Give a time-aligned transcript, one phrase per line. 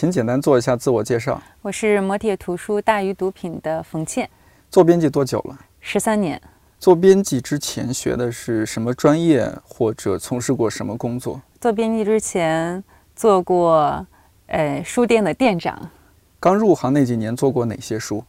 [0.00, 1.38] 请简单做一下自我介绍。
[1.60, 4.26] 我是磨铁图书大于毒品的冯倩，
[4.70, 5.58] 做编辑多久了？
[5.78, 6.40] 十三年。
[6.78, 11.38] 做编辑之前学的是什么专业，或者从事过什么工作？
[11.60, 12.82] 做编辑之前
[13.14, 14.06] 做过，
[14.46, 15.90] 呃，书店的店长。
[16.40, 18.24] 刚入行那几年做过哪些书？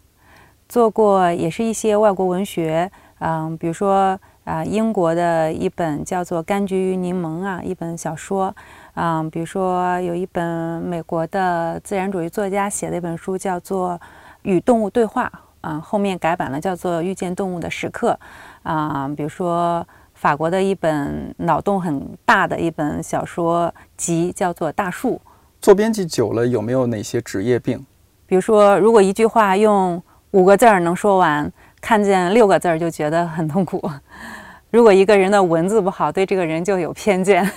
[0.67, 8.53] 做过也是一些外国文学，嗯，比如说啊，英国的一本叫做《柑橘与柠檬》啊，一本小说，
[8.95, 13.91] 嗯，比如说有一本美国的自然主义作家写的一本书叫做
[14.43, 15.31] 《与动物对话》。
[15.61, 18.17] 啊，后面改版了，叫做《遇见动物的时刻》
[18.67, 19.07] 啊。
[19.15, 25.11] 比如说，法国的一本脑洞很大的一本小说集，叫做《大树》。
[25.61, 27.85] 做编辑久了，有没有哪些职业病？
[28.25, 31.47] 比如说，如果一句话用五个字儿能说完，
[31.79, 33.87] 看见六个字儿就觉得很痛苦。
[34.71, 37.47] 如果一个人的文字不好，对这个人就有偏见。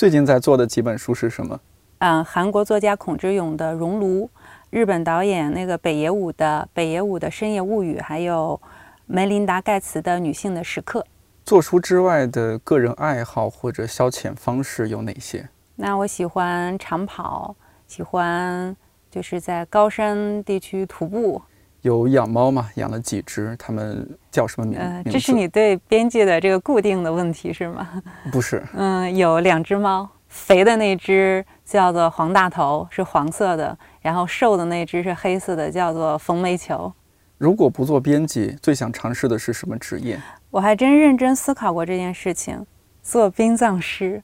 [0.00, 1.60] 最近在做的几本书是什么？
[1.98, 4.24] 嗯，韩国作家孔之勇的《熔炉》。
[4.70, 8.58] 日本导演那个北野武的《北野武的深夜物语》，还有
[9.04, 11.00] 梅琳达·盖茨的《女性的时刻》。
[11.44, 15.46] 做书之外的个人爱好或者消遣方式有哪些？
[15.76, 17.54] 那我喜欢长跑，
[17.86, 18.74] 喜欢
[19.10, 21.42] 就是在高山地区徒步。
[21.82, 22.68] 有养猫吗？
[22.74, 23.56] 养了几只？
[23.58, 24.78] 它们叫什么名？
[24.78, 27.88] 呃，这是你对边界的这个固定的问题是吗？
[28.30, 28.62] 不是。
[28.76, 33.76] 嗯，有两只猫，肥的那只叫做黄大头，是黄色的。
[34.00, 36.92] 然后瘦的那只是黑色的，叫做风煤球。
[37.38, 40.20] 如果不做编辑，最想尝试的是什么职业？
[40.50, 42.66] 我还真认真思考过这件事情，
[43.02, 44.22] 做殡葬师。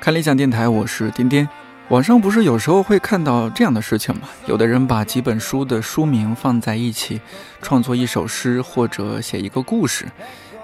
[0.00, 1.46] 看理想电台，我是丁丁。
[1.88, 4.22] 网上不是有时候会看到这样的事情吗？
[4.46, 7.20] 有的人把几本书的书名放在一起，
[7.60, 10.06] 创作一首诗或者写一个故事，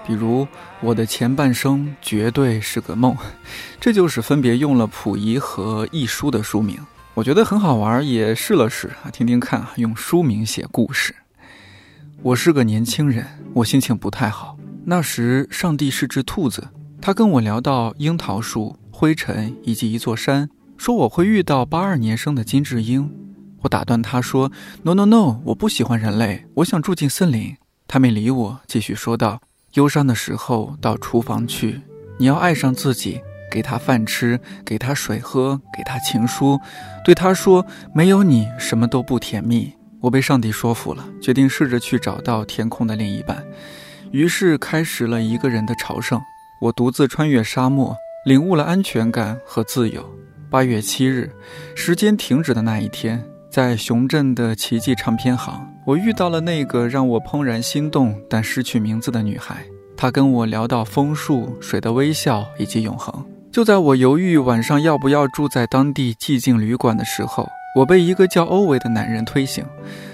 [0.05, 0.45] 比如
[0.79, 3.13] 《我的前半生绝对是个梦》，
[3.79, 6.79] 这就是分别用了溥仪和易书的书名。
[7.13, 11.13] 我觉得很好玩，也试了试啊，听听看啊，用书名写故事。
[12.23, 14.57] 我是个年轻人，我心情不太好。
[14.89, 16.65] 那时，上帝是只兔子，
[17.01, 20.49] 他跟我聊到樱桃树、灰尘以及一座山。
[20.77, 23.11] 说我会遇到八二年生的金智英，
[23.63, 24.49] 我打断他说
[24.83, 29.41] ：“No No No，我不喜欢人类，我想住进森林。”他没理我，继续说道
[29.75, 31.81] ：“忧伤的时候到厨房去，
[32.17, 33.19] 你要爱上自己，
[33.51, 36.57] 给他饭吃，给他水喝，给他情书，
[37.03, 43.43] 对他说没有你什么都不甜蜜。”我被上帝说服了，决定试着去找到天空的另一半，
[44.17, 46.19] 于是开始了一个人的朝圣。
[46.59, 47.95] 我独自穿越沙漠，
[48.25, 50.03] 领悟了安全感和自由。
[50.49, 51.29] 八月七日，
[51.75, 59.63] 时间停止的那一天，在熊镇的奇迹唱片行，我遇到了那个让我怦然心动但失去名字的女孩。
[59.95, 63.23] 她跟我聊到枫树、水的微笑以及永恒。
[63.51, 69.63] 就在我犹豫晚上要不要住在当地寂静旅馆的时候，我被一个叫欧维的男人推醒，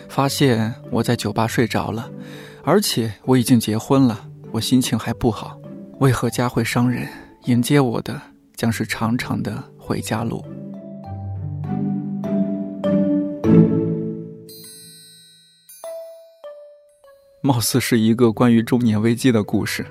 [0.09, 2.09] 发现我在酒吧睡着了，
[2.63, 4.27] 而且我已经结婚了。
[4.51, 5.59] 我心情还不好，
[5.99, 7.07] 为何家会伤人？
[7.45, 8.19] 迎接我的
[8.55, 9.63] 将是长长的。
[9.85, 10.41] 回家路，
[17.41, 19.85] 貌似是一个关于中年危机的故事。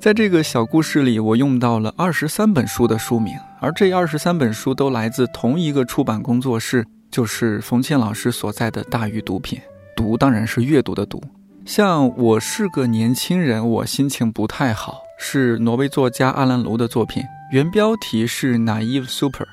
[0.00, 9.60] 在这个小故事里，我用到了二十三本书的书名，而这二十三本书都来自同一个出版工作室，就是冯倩老师所在的大鱼读品。
[9.94, 11.22] 读当然是阅读的读。
[11.68, 17.22] 像我是个年轻人，我心情不太好，是挪威作家阿兰卢的作品。
[17.52, 19.44] 原标题是《Naive Super》。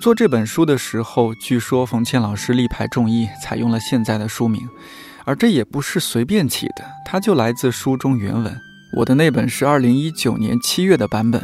[0.00, 4.62] 做这本书的时候，据说冯倩老师力排众议，采用了现在的书名，
[5.24, 8.56] 而这也不是随便起的，它就来自书中原文。
[8.98, 11.42] 我的那本是二零一九年七月的版本。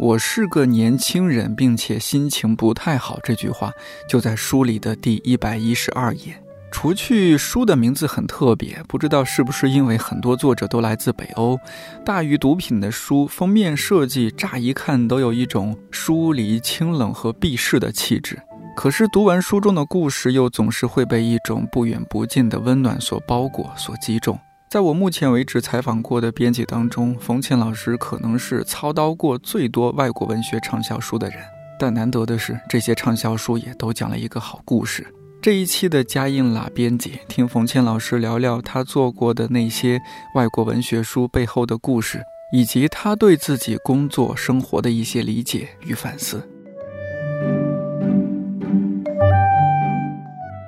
[0.00, 3.20] 我是个年轻人，并且心情不太好。
[3.22, 3.70] 这句话
[4.08, 6.42] 就在书里的第一百一十二页。
[6.70, 11.58] 除去书的名字很特别，不知道是不是因为很多作者都来自北欧。
[12.04, 18.40] 大于毒品的书封面设计，乍一看都有一种疏离、清冷和避世的气质。
[18.76, 24.38] 可是读完书中的故事，又总是会被一种不远不近的温暖所包裹、所击中。
[24.70, 31.38] 在我目前为止采访过的编辑当中，冯倩老师可能是操刀过最多外国文学畅销书的人。
[31.78, 35.06] 但难得的是，这些畅销书也都讲了一个好故事。
[35.42, 39.98] 这一期的嘉印啦编辑，听冯倩老师聊聊他做过的那些
[40.34, 42.20] 外国文学书背后的故事，
[42.52, 46.46] 以及他对自己工作生活的一些理解与反思。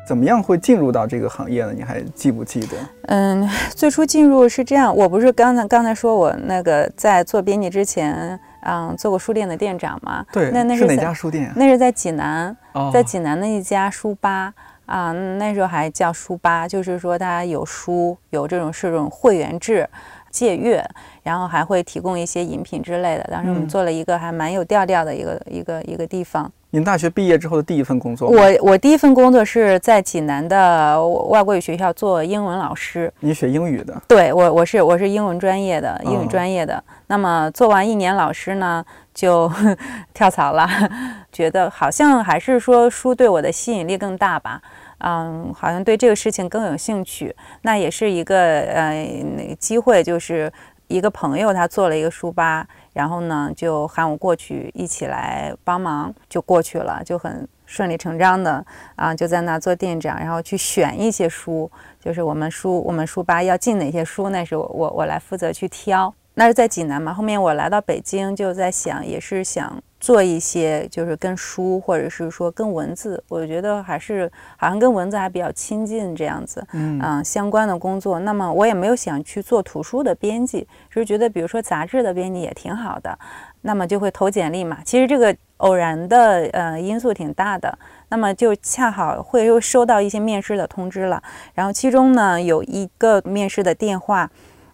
[0.09, 1.75] 怎么样会进入到这个行业呢？
[1.75, 2.77] 你还记不记得？
[3.09, 3.47] 嗯，
[3.77, 10.25] 最初进入是这样，我不是刚才刚才说我那个在做编辑之前，嗯，做过书店的店长嘛？
[10.33, 11.53] 对，那那是哪家书店？
[11.57, 14.53] 那是在济南，哦在济南的一家书吧。
[14.87, 19.89] 啊，那时候还叫书吧，就是说它有书，有这种是这种会员制
[20.29, 20.85] 借阅，
[21.23, 23.25] 然后还会提供一些饮品之类的。
[23.31, 26.51] 当时我们嗯做了一个还蛮有调调的一个一个一个地方。
[26.75, 28.31] 您大学毕业之后的第一份工作？
[28.31, 30.99] 我我第一份工作是在济南的
[31.29, 33.13] 外国语学校做英文老师。
[33.21, 36.83] 你学英语的，对我我是我是英文专业的，英语哦专业的。
[37.09, 38.83] 那么做完一年老师呢，
[39.13, 39.53] 就
[40.15, 40.67] 跳槽了，
[41.31, 44.59] 觉得好像还是说书对我的吸引力更大吧。
[45.01, 47.37] 嗯，好像对这个事情更有兴趣。
[47.61, 49.05] 那也是一个呃
[49.37, 50.51] 那个机会，就是
[50.87, 58.65] 一个朋友他做了一个书吧，然后呢就喊我过去一起来帮忙，就过去了，就很顺理成章的
[58.97, 66.15] 啊，就在那做店长，然后去选一些书，就是我们书我们书吧要进哪些书，那是我我我来负责去挑。
[66.35, 78.19] 那是在济南嘛，后面我来到北京，就在想，也是想做一些就是跟书或者是说跟文字，我觉得还是好像跟文字还比较亲近这样子，嗯相关的工作。
[78.19, 83.17] 那么我也没有想去做图书的编辑，就是觉得比如说杂志的编辑也挺好的，
[83.61, 84.79] 那么就会投简历嘛。
[84.85, 87.79] 其实这个偶然的呃因素挺大的，
[88.09, 91.23] 那么就恰好会又收到一些面试的通知了，
[91.55, 94.29] 然后其中呢有一个面试的电话。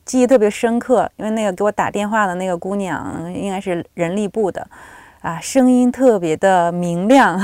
[0.07, 4.67] 记忆特别深刻，因为那个给我打电话的那个姑娘应该是人力部的，
[5.21, 7.39] 啊，声音特别的明亮，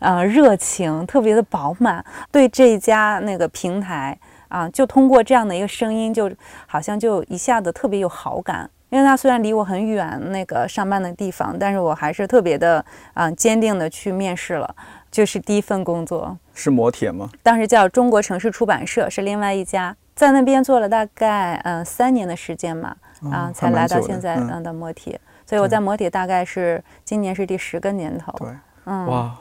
[0.00, 6.30] 啊，热情特别的饱满，对这家那个平台啊，就通过这样的一个声音，就
[6.66, 8.68] 好像就一下子特别有好感。
[8.90, 12.82] 因为他虽然离我很远，那个上班的地方，但是我还是特别的
[13.12, 14.74] 啊坚定的去面试了，
[15.10, 16.38] 就是第一份工作。
[16.54, 17.28] 是磨铁吗？
[17.42, 22.96] 当时叫中国城市出版社，是另外一家，在那边做了大概嗯、呃三年的时间嘛，
[23.30, 25.20] 啊、哦才来到现在嗯嗯的磨铁。
[25.48, 28.30] 所以我在摩铁大概是今年是第十个年头。
[28.36, 28.48] 对，
[28.84, 29.34] 嗯，哇，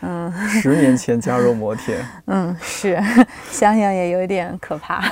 [0.00, 0.32] 嗯。
[0.48, 2.98] 十年前加入摩铁， 嗯，是，
[3.52, 5.02] 想想也有一点可怕。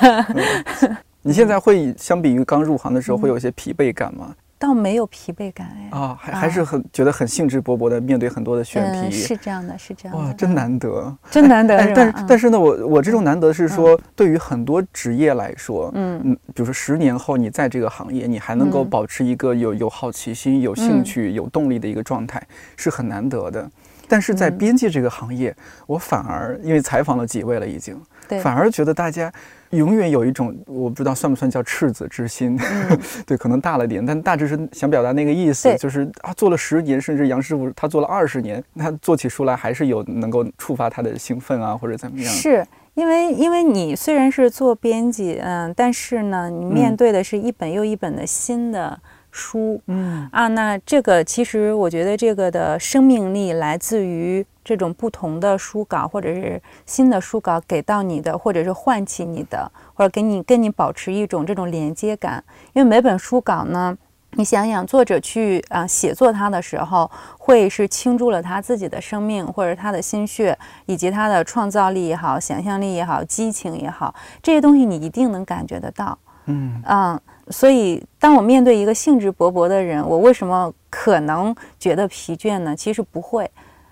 [1.20, 4.34] 你现在会相比于刚入行的时候，嗯会有一些疲惫感吗？
[4.58, 5.98] 倒没有疲惫感哎。
[5.98, 10.24] 啊，还还是很觉得很兴致勃勃的面对很多的选嗯，题，是这样的，是这样的。
[10.24, 11.16] 哇，真嗯，难得。
[11.30, 16.20] 真难得但是但是呢，我我这种难得是说，对于很多职业来说，嗯。
[16.24, 18.90] 嗯，比如说十年后你在这个行业，你还能够嗯。
[18.90, 21.04] 保持一个有有好奇心、有兴嗯。
[21.04, 22.42] 趣、有动力的一个状态，
[22.76, 23.70] 是很难得的。
[24.08, 24.58] 但是在嗯。
[24.58, 25.54] 编辑这个行业，
[25.86, 29.32] 我反而因为采访了几位了，已经对，反而觉得大家
[29.70, 42.32] 永远有一种我不知道算不算叫赤子之心，嗯 对，可能大了点，但大致是想表达那个意思，就是啊，做了十年，甚至杨师傅他做了二十年，他做起书来还是有能够触发他的兴奋啊，或者怎么样。
[42.32, 48.98] 是因为因为你虽然是做编辑，嗯，但是呢，你面嗯对的是一本又一本的新的
[49.30, 49.80] 书。
[49.86, 62.42] 嗯啊，那这个其实我觉得这个的生命力来自于这种不同的书稿，或者是新的书稿给到你的，或者是唤起你的，或者给你跟你保持一种这种连接感。
[62.72, 63.96] 因为每本书稿呢，
[64.32, 76.18] 你想想作者去啊、写作它的时候，会是倾注了他自己的生命，或者他的心血，以及他的创造力也好、想象力也好、激情也好，这些东西你一定能感觉得到。
[76.44, 82.74] 嗯嗯，所以当我面对一个兴致勃勃的人，我为什么可能觉得疲倦呢？
[82.76, 83.50] 其实不会。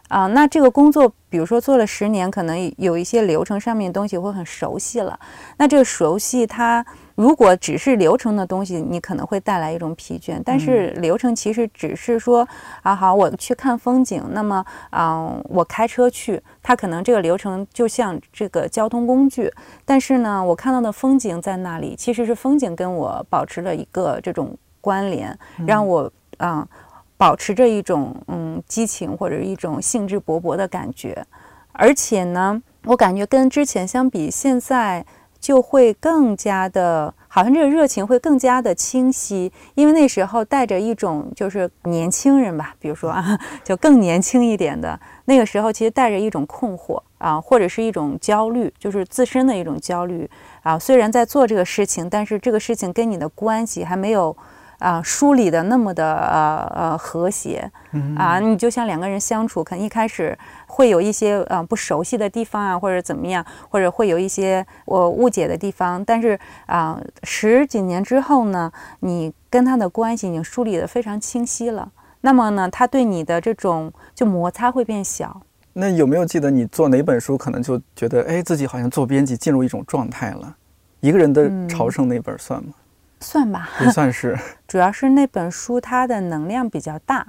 [0.08, 5.18] 啊，那这个工作，比如说做了十年，可能有一些流程上面的东西会很熟悉了。
[5.56, 6.84] 那这个熟悉，它
[7.16, 10.40] 如果只是流程的东西，你可能会带来一种疲倦。
[10.44, 12.46] 但是流程其实只是说，
[12.82, 19.52] 啊，好，我去看风景，那么，啊，我开车去，它可能这个流程就像这个交通工具，
[19.84, 26.68] 但是呢，我看到的风景在那里，其实是风景跟我保持了一个这种关联，让我啊、
[27.16, 31.26] 保持着一种嗯激情或者一种兴致勃勃的感觉，
[31.72, 35.06] 而且呢，我感觉跟之前相比，现在
[35.46, 50.28] 就会更加的，好像这个热情会更加的清晰，因为那时候带着一种就是年轻人吧，比如说啊， 就更年轻一点的那个时候，其实带着一种困惑啊，或者是一种焦虑，就是自身的一种焦虑
[50.64, 50.76] 啊。
[50.76, 54.36] 虽然在做这个事情，但是这个事情跟你的关系还没有。
[54.78, 57.70] 啊，梳理的那么的呃呃和谐
[58.16, 71.90] 啊，你就像两个人相处，可能一开始会有一些呃不熟悉的地方啊，或者怎么样，或者会有一些我误解的地方，但是啊，十几年之后呢，你跟他的关系已经梳理的非常清晰了，
[72.20, 75.40] 那么呢，他对你的这种就摩擦会变小。
[75.72, 80.56] 那有没有记得你做哪本书，可能就觉得哎，自己好像做编辑进入一种状态了？
[81.00, 82.72] 一个人的朝圣那本算吗？
[83.20, 84.38] 算吧，也算是。
[84.68, 87.26] 主要是那本书它的能量比较大，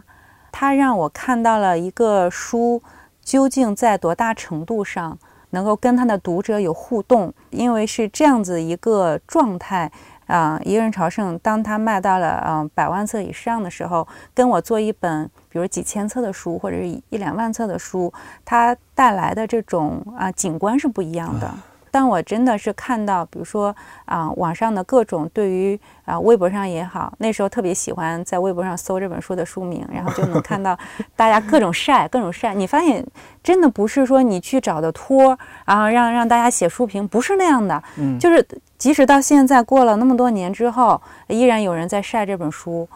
[0.52, 2.82] 它让我看到了一个书
[3.22, 5.18] 究竟在多大程度上
[5.52, 7.34] 能够跟它的读者有互动。
[7.50, 9.92] 因为是这样子一个状态
[10.28, 18.12] 啊，一个人朝圣，当他卖到了嗯百万册以上的时候，跟我做一本比如几千册的书或者是一两万册的书，
[18.44, 21.50] 它带来的这种啊景观是不一样的。
[21.92, 23.76] 当我真的是看到，比如说
[24.06, 30.78] 啊，网上的各种对于啊，微博上也好，那时候特别喜欢在微博上搜这本书的书名，然后就能看到
[31.16, 32.54] 大家各种晒，各种晒。
[32.54, 33.06] 你发现
[33.44, 37.82] 真的不是说你去找的托，然后让让大家写书评，不是那样的。
[37.98, 38.46] 嗯，就是
[38.78, 42.88] 即使到现在过了那么多年之后，依然有人在晒这本书。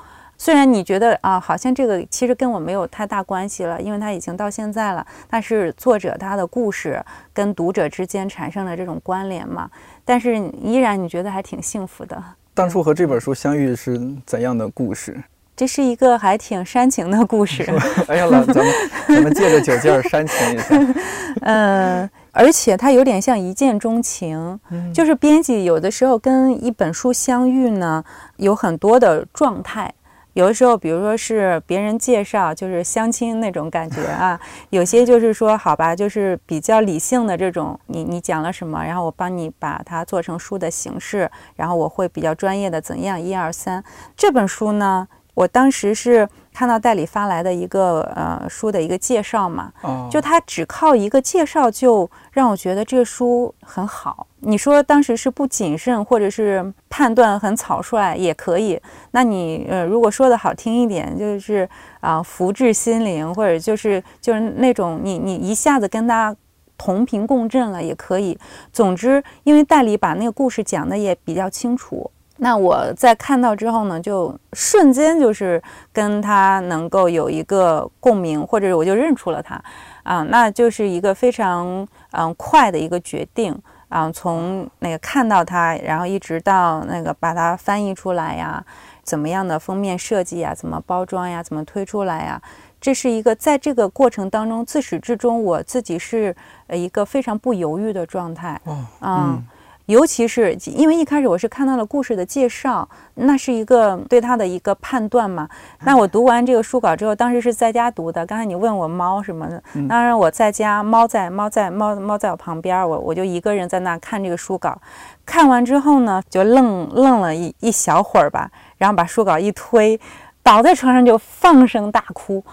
[0.42, 5.06] 虽然你觉得啊，好像这个其实跟我没有太大关系了，因为它已经到现在了。
[5.30, 7.00] 但是作者他的故事
[7.32, 9.70] 跟读者之间产生了这种关联嘛，
[10.04, 12.20] 但是依然你觉得还挺幸福的。
[12.56, 15.16] 当初和这本书相遇是怎样的故事？
[15.56, 17.64] 这是一个还挺煽情的故事。
[18.08, 18.74] 哎呀，老咱们
[19.10, 20.94] 咱们借着酒劲儿煽情一下。
[21.42, 24.60] 嗯， 而且它有点像一见钟情，
[24.92, 28.04] 就是编辑有的时候跟一本书相遇呢，
[28.38, 29.94] 有很多的状态。
[30.34, 43.84] 有的时候，比如说是别人介绍，就是相亲那种感觉啊；有些就是说，好吧，就是比较理性的这种，你你讲了什么，然后我帮你把它做成书的形式，然后我会比较专业的怎样一二三。
[44.16, 46.30] 这本书呢，我当时是。
[46.54, 49.72] 看到代理发来的一个呃书的一个介绍嘛，
[50.12, 54.28] 就他只靠一个介绍就让我觉得这个书很好。
[54.42, 58.80] 你说当时是不谨慎或者是判断很草率也可以。
[59.12, 61.68] 那你呃如果说的好听一点，就是
[62.00, 66.36] 啊福至心灵，或者就是就是那种你你一下子跟他
[66.78, 68.38] 同频共振了也可以。
[68.74, 72.10] 总之，因为代理把那个故事讲的也比较清楚。
[72.38, 75.62] 那我在看到之后呢，就瞬间就是
[75.94, 79.64] 跟他能够有一个共鸣，或者我就认出了他，
[80.02, 83.56] 啊，那就是一个非常嗯快的一个决定
[83.92, 88.64] 啊，从那个看到它，然后一直到那个把它翻译出来呀，
[89.04, 92.42] 怎么样的封面设计呀，怎么包装呀，怎么推出来呀，
[92.80, 96.34] 这是一个在这个过程当中自始至终我自己是
[96.68, 98.60] 呃一个非常不犹豫的状态，
[99.02, 99.44] 嗯。
[99.88, 105.50] 尤其是因为一开始我是看到了故事的介绍，那是一个对他的一个判断嘛。
[105.84, 108.26] 那我读完这个书稿之后，当时是在家读的。
[108.26, 114.80] 刚才你问我猫什么的，当然我在家，猫在猫在猫猫在我旁边，我我就一个人在那看这个书稿。
[115.26, 120.00] 看完之后呢，就愣愣了一一小会儿吧，然后把书稿一推，
[120.42, 122.44] 倒在床上就放声大哭。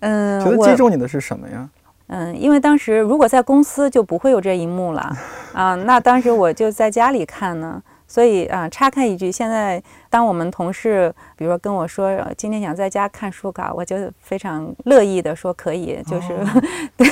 [0.00, 1.68] 嗯，觉得击中你的是什么呀？
[2.12, 5.16] 嗯，因为当时如果在公司就不会有这一幕了，
[5.54, 16.36] 啊，那当时我就在家里看呢，所以啊，插开一句，现在当我们同事比如说跟我说今天想在家看书稿，我就非常乐意的说可以，就是
[16.98, 17.06] 对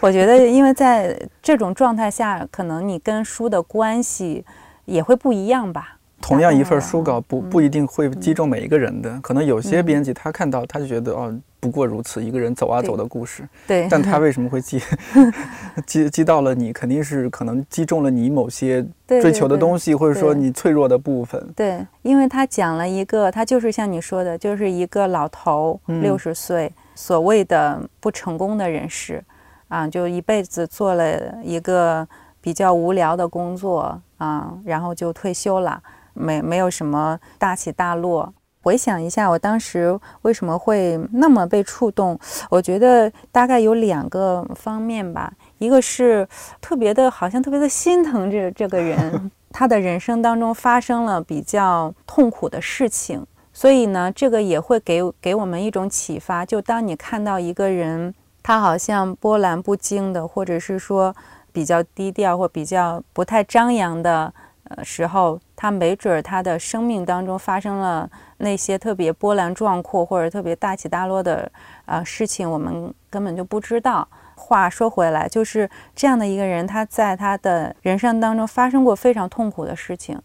[0.00, 4.44] 我觉得，因为在这种状态下，可能你跟书的关系
[4.84, 5.96] 也会不一样吧。
[6.20, 11.34] 同样一份书稿不不一定会击中每一个人的，可能有些编辑他看到他就觉得哦。
[11.62, 13.48] 不过如此，一个人走啊走的故事。
[13.68, 14.82] 对，但他为什么会击
[15.86, 16.72] 击击到了你？
[16.72, 21.40] 肯定是可能击中了你某些追求的东西，或者说你脆弱的部分。
[21.54, 29.22] 对，因为他讲了一个，他就是像你说的，就是一个老头，六十岁，所谓的不成功的人士，
[29.68, 32.04] 啊，就一辈子做了一个
[32.40, 35.80] 比较无聊的工作啊，然后就退休了，
[36.12, 38.34] 没没有什么大起大落。
[38.62, 42.18] 回想一下，我当时为什么会那么被触动？
[42.48, 45.32] 我觉得大概有两个方面吧。
[45.58, 46.26] 一个是
[46.60, 56.46] 特别的，好像特别的心疼这这个人， 他的人生当中发生了比较痛苦的事情，所以呢，这个也会给给我们一种启发。
[56.46, 61.14] 就当你看到一个人，他好像波澜不惊的，或者是说
[61.52, 64.32] 比较低调或比较不太张扬的。
[64.76, 71.50] 呃，时候他没准儿他的生命当中发生了那些特别波澜壮阔或者特别大起大落的
[71.86, 74.06] 呃事情，我们根本就不知道。
[74.34, 80.20] 话说回来，就是这样的一个人，他在他的人生当中发生过非常痛苦的事情，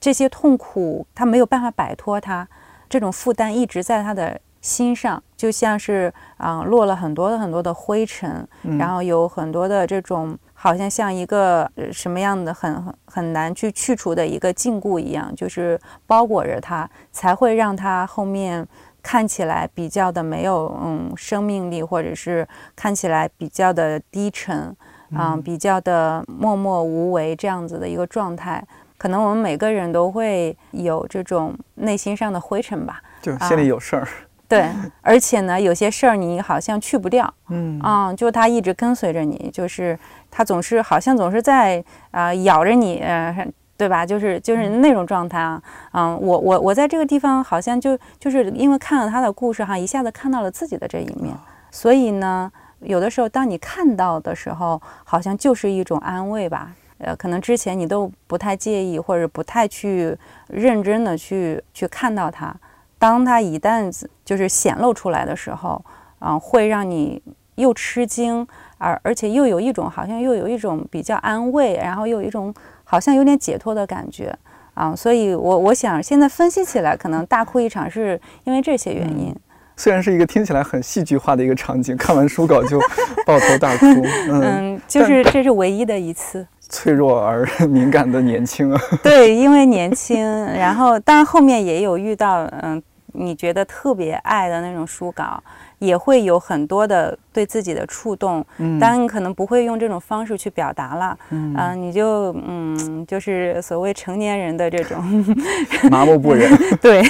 [0.00, 2.46] 这些痛苦他没有办法摆脱，他
[2.88, 8.46] 这种负担一直在他的心上，就像是啊落了很多的很多的灰尘，
[8.78, 10.36] 然后有很多的这种。
[10.62, 18.68] 好像像一个什么样的很很难去去除的一个禁锢一样，就是包裹着它，才会让它后面
[19.02, 24.76] 看起来比较的没有嗯生命力，或者是看起来比较的低沉，
[25.16, 28.62] 啊，比较的默默无为这样子的一个状态。
[28.98, 34.06] 可能我们每个人都会有这种内心上的灰尘吧，就心里有事儿。
[34.50, 34.68] 对，
[35.00, 37.78] 而且呢，有些事儿你好像去不掉，嗯。
[37.80, 39.98] 啊，就它一直跟随着你，就是
[40.30, 43.46] 它总是好像总是在啊咬着你，呃
[43.78, 44.04] 对吧？
[44.04, 51.34] 就是就是那种状态啊，嗯，我我我在这个地方好像就就是因为看了他的故事哈，一下子看到了自己的这一面，
[51.70, 56.72] 所以呢，有的时候当你看到的时候，好像就是一种安慰吧。
[56.98, 60.14] 呃，可能之前你都不太介意，或者不太去
[60.48, 62.54] 认真的去去看到它，
[62.98, 63.90] 当它一旦
[64.30, 65.84] 就是显露出来的时候，
[66.20, 67.20] 啊，会让你
[67.56, 68.46] 又吃惊，
[68.78, 74.32] 而而且又有一种好像又有一种比较安慰，然后又有一种好像有点解脱的感觉，
[74.74, 79.34] 啊，所以我我想现在分析起来，可能大哭一场是因为这些原因。
[79.76, 82.78] 虽然是一个听起来很戏剧化的一个场景，看完书稿就
[83.26, 83.86] 抱头大哭，
[84.30, 86.46] 嗯， 就是这是唯一的一次。
[86.68, 92.80] 脆弱而 敏感的年轻啊， 对，因为年轻，然后当然后面也有遇到，嗯，
[93.12, 95.42] 你觉得特别爱的那种书稿。
[95.80, 105.02] 也会有很多的对自己的触动，嗯，当然你可能不会用这种方式去表达了，嗯，你就嗯，就是所谓成年人的这种
[105.90, 107.00] 麻木不仁， 对，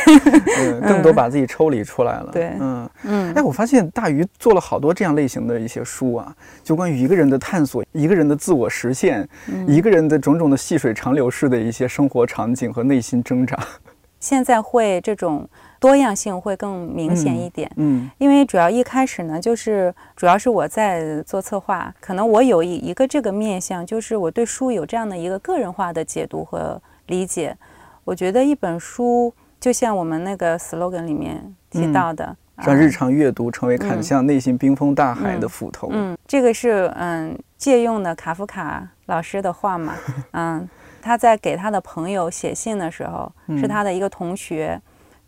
[0.60, 2.88] 嗯，更多把自己抽离出来了，对，嗯。
[3.02, 9.28] 嗯，哎，我发现大鱼做了好多这样类型的一些书啊，就关于一个人的探索，一个人的自我实现，
[9.66, 13.58] 一个人的种种的细水长流式的一些生活场景和内心挣扎，
[14.20, 15.48] 现在会这种。
[15.80, 27.56] 多样性会更明显一点，嗯，因为主要一开始呢，就是主要是我在做策划，可能我有一一个这个面向，就是我对书有这样的一个个人化的解读和理解。
[28.04, 35.88] 我觉得一本书就像我们那个 slogan 里面提到的，让日常阅读成为砍向内心冰封大海的斧头。
[35.92, 39.94] 嗯，这个是嗯借用的卡夫卡老师的话嘛，
[40.32, 40.68] 嗯，
[41.00, 44.78] 他在给他的朋友写信的时候，是他的一个同学。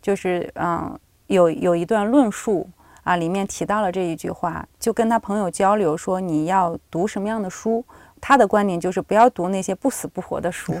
[0.03, 2.69] 就是嗯，有有一段论述
[3.03, 7.83] 啊，里面提到了这一句话，就跟他朋友交流说你要读什么样的书。
[8.21, 10.73] 他的观点就是不要读那些不死不活的书，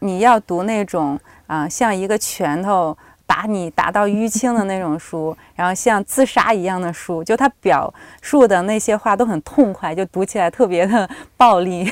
[0.00, 2.94] 你要读那种啊像一个拳头
[3.26, 7.24] 打你打到淤青的那种书，然后像自杀一样的书。
[7.24, 11.90] 就他表述的那些话都很痛快，就读起来特别的 暴力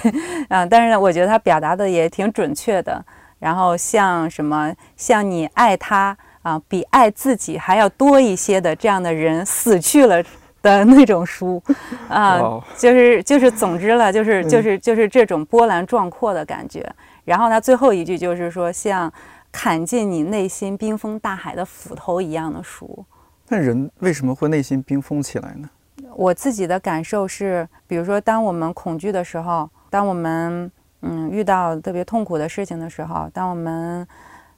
[0.48, 0.66] 啊。
[0.66, 3.03] 但是呢，我觉得他表达的也挺准确的。
[3.38, 6.16] 然后像什么像你爱他。
[6.42, 10.22] 啊，比爱自己还要多一些的这样的人死去了
[10.62, 11.62] 的那种书，
[12.09, 16.85] 啊，就是就是，总之了，就是就是就是这种波澜壮阔的感觉。
[17.24, 19.12] 然后他最后一句就是说，像
[19.53, 23.05] 砍进你内心冰封大海的斧头一样的书。
[23.48, 25.68] 那人为什么会内心冰封起来呢？
[26.14, 30.70] 我自己的感受是，比如说，当我们恐惧的时候，当我们
[31.03, 34.07] 嗯遇到特别痛苦的事情的时候，当我们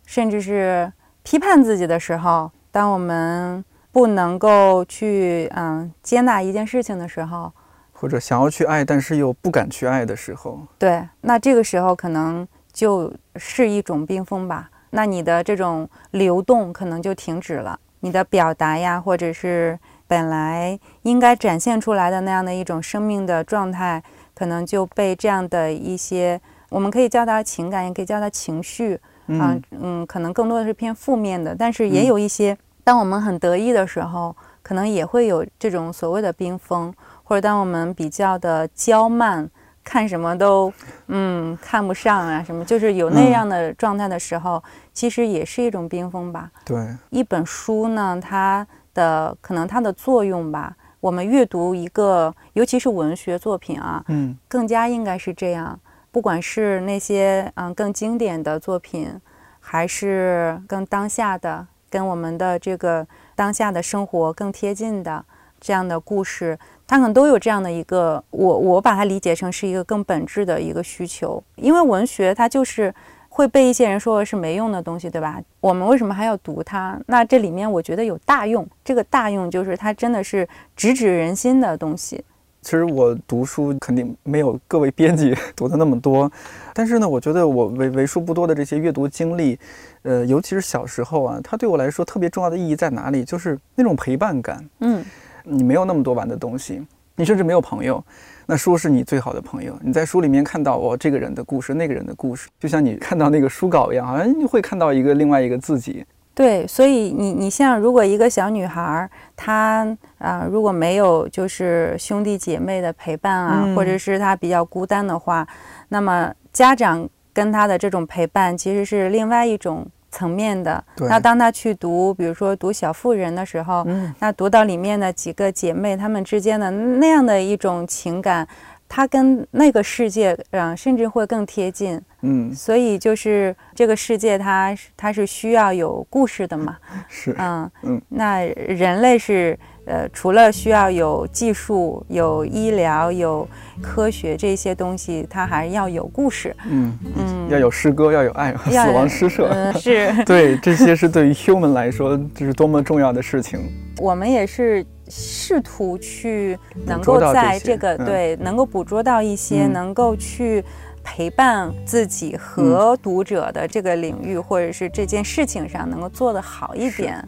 [0.06, 0.90] 甚至是。
[1.22, 7.52] 批判自己的时候，当我们不能够去嗯接纳一件事情的时候，
[7.92, 14.70] 或者想要去爱，但是又不敢去爱的时候，对，那这个时候可能就是一种冰封吧。
[14.90, 19.78] 那你的这种流动可能就停止了，你的表达呀，或者是
[20.09, 24.02] 本来应该展现出来的那样的一种生命的状态，
[24.35, 28.98] 可能就被这样的一些，我们可以叫它情感，也可以叫它情绪。
[29.38, 39.48] 啊，嗯，可能更多的是偏负面的，但是也有一些，当我们很得意的时候，可能也会有这种所谓的冰封，或者当我们比较的娇慢，
[39.82, 40.72] 看什么都
[41.08, 44.62] 嗯看不上啊，什么就是有那样的状态的时候，
[44.92, 46.50] 其实也是一种冰封吧。
[46.64, 46.78] 对，
[47.10, 55.78] 一本书呢，它的可能它的作用吧，我们阅读一个，尤其是文学作品啊，嗯，更加应该是这样。
[56.12, 59.20] 不管是那些嗯更经典的作品，
[59.60, 65.24] 还是更当下的、跟我们的这个当下的生活更贴近的
[65.60, 71.42] 这样的故事，它可能都有这样的一个我我把它理解成是一个更本质的一个需求。
[71.56, 72.92] 因为文学它就是
[73.28, 75.40] 会被一些人说是没用的东西，对吧？
[75.60, 77.00] 我们为什么还要读它？
[77.06, 82.24] 那这里面我觉得有大用，这个大用就是它真的是直指人心的东西。
[82.62, 86.30] 其实我读书肯定没有各位编辑 读的那么多，
[86.74, 89.58] 但是呢，我觉得我为为数不多的这些阅读经历，
[90.02, 93.24] 呃，尤其是小时候啊，它对我来说特别重要的意义在哪里？
[93.24, 94.62] 就是那种陪伴感。
[94.80, 95.04] 嗯，
[95.44, 96.82] 你没有那么多玩的东西，
[97.16, 98.04] 你甚至没有朋友，
[98.44, 99.78] 那书是你最好的朋友。
[99.82, 106.04] 你在书里面看到我这个人的故事，那个人的故事，就像你看到那个书稿一样，好像你会看到一个另外一个自己。
[106.32, 109.86] 对，所以你你像如果一个小女孩儿，她
[110.18, 115.46] 啊、如果没有就是兄弟姐妹的陪伴啊，嗯或者是她比较孤单的话，
[115.88, 120.82] 那么家长跟她的这种陪伴其实是另外一种层面的。
[120.96, 128.46] 那当她去读，比如说读《小妇人》的时候，嗯那读到里面的几个姐妹她们之间的那样的一种情感，
[128.88, 132.00] 她跟那个世界，嗯、甚至会更贴近。
[132.22, 136.76] 嗯，所以就是这个世界它是它是需要有故事的嘛，
[137.09, 138.02] 是，嗯嗯。
[138.09, 143.48] 那人类是呃除了需要有技术、有医疗、有
[143.83, 149.48] 科学这些东西，它还要有故事，嗯，嗯，要有诗歌，要有爱，要 死亡诗社。
[149.50, 150.12] 嗯， 是。
[150.24, 153.61] 对，这些是对于 human 来说，这是多么重要的事情。
[153.98, 158.04] 我们也是试图去能够在这个嗯。
[158.04, 159.72] 对能够捕捉到一些嗯。
[159.72, 160.62] 能够去。
[161.12, 167.20] 陪伴自己和读者的这个领域，或者是这件事情上，能够做得好一点。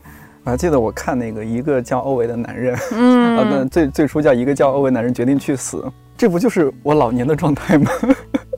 [0.44, 5.84] 我还记得我看那个一个叫欧维的男人，嗯， 啊，那最最初叫一个叫欧维男人决定去死，
[6.16, 7.90] 这不就是我老年的状态吗？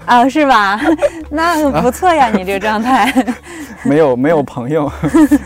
[0.06, 0.80] 啊，是吧？
[1.30, 3.12] 那不错呀，你这个状态。
[3.84, 4.90] 没有没有朋友，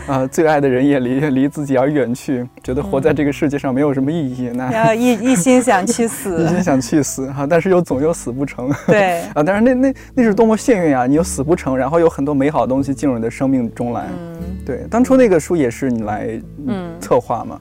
[0.07, 9.43] 啊，最爱的人也离离自己而远去，觉得活在这个世界上没有什么意义，那然后一一心想去死一，心想去死哈、但是又总又死不成对， 啊！
[9.43, 11.05] 但是那那那是多么幸运啊！
[11.05, 14.05] 你又死不成，然后有很多美好的东西进入你的生命中来。
[14.07, 17.59] 嗯，对，当初那个书也是你来嗯策划嘛？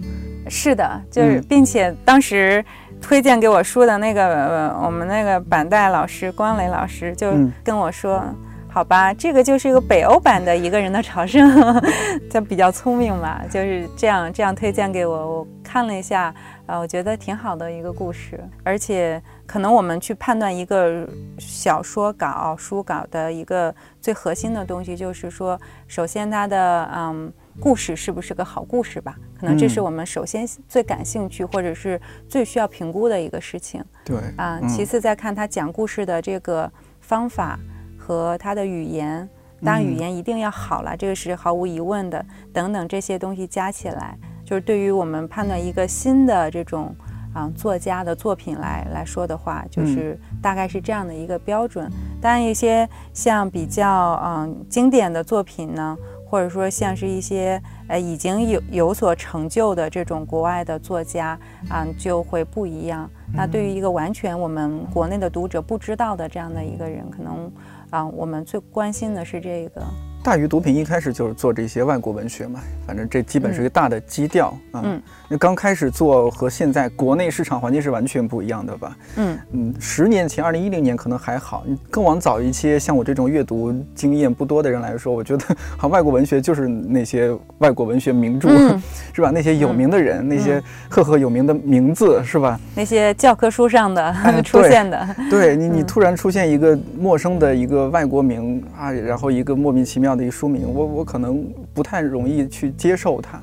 [0.49, 2.65] 是的，就是嗯并且当时
[3.01, 8.23] 推荐给我书的那个呃我们那个板带老师关磊老师就嗯跟我说。
[8.71, 11.51] 好吧，这个就是一个北欧版的一个人的朝圣，
[12.31, 15.39] 他比较聪明嘛，就是这样这样推荐给我。
[15.39, 16.33] 我看了一下，
[16.67, 21.09] 呃，我觉得挺好的一个故事，而且可能我们去判断一个
[21.39, 25.59] 小说稿、书稿的一个最核心的东西，就是说，
[25.89, 29.17] 首先它的嗯故事是不是个好故事吧？
[29.39, 34.59] 可能这是嗯我们首先最感兴趣或者是最需要评估的一个事情对啊。
[34.63, 37.59] 嗯其次再看他讲故事的这个方法
[37.97, 39.29] 和他的语言，
[39.65, 42.25] 当然语嗯言一定要好了，这个是毫无疑问的。
[42.53, 46.95] 等等这些东西加起来，就是对于我们判断一个新的这种
[47.35, 51.91] 啊作家的作品来来说的话，嗯就是大概是这样的一个标准。
[52.21, 55.97] 当然，一些像比较嗯经典的作品呢，
[56.29, 61.39] 或者说像是一些呃已经有有所成就的这种国外的作家
[61.71, 63.09] 啊，就会不一样。
[63.33, 67.51] 那对于一个完全我们国内的读者不知道的这样的一个人，可能
[67.91, 69.83] 啊，我们最关心的是这个。
[70.29, 74.83] 大鱼毒品一开始就是做这些外国文学嘛，反正这基本是一个大的基调啊。
[74.85, 75.01] 嗯。
[75.27, 78.97] 那刚开始做和现在国内市场环境是完全不一样的吧？
[79.17, 79.39] 嗯。
[79.53, 85.47] 嗯，十年前，二零一零年可能还好，你更往早一些，像我这种阅读经验不多的人来说，我觉得
[85.79, 88.83] 好像外国文学就是那些外国文学名著，嗯，
[89.15, 89.31] 是吧？
[89.31, 92.61] 那些有名的人，那些赫赫有名的名字，是吧？
[92.75, 95.87] 那些教科书上的、 哎出现的，对你，你嗯。
[95.87, 103.41] 突然出现一个陌生的一个外国名啊，然后一个莫名其妙的一书名，我我可能不太容易去接受它。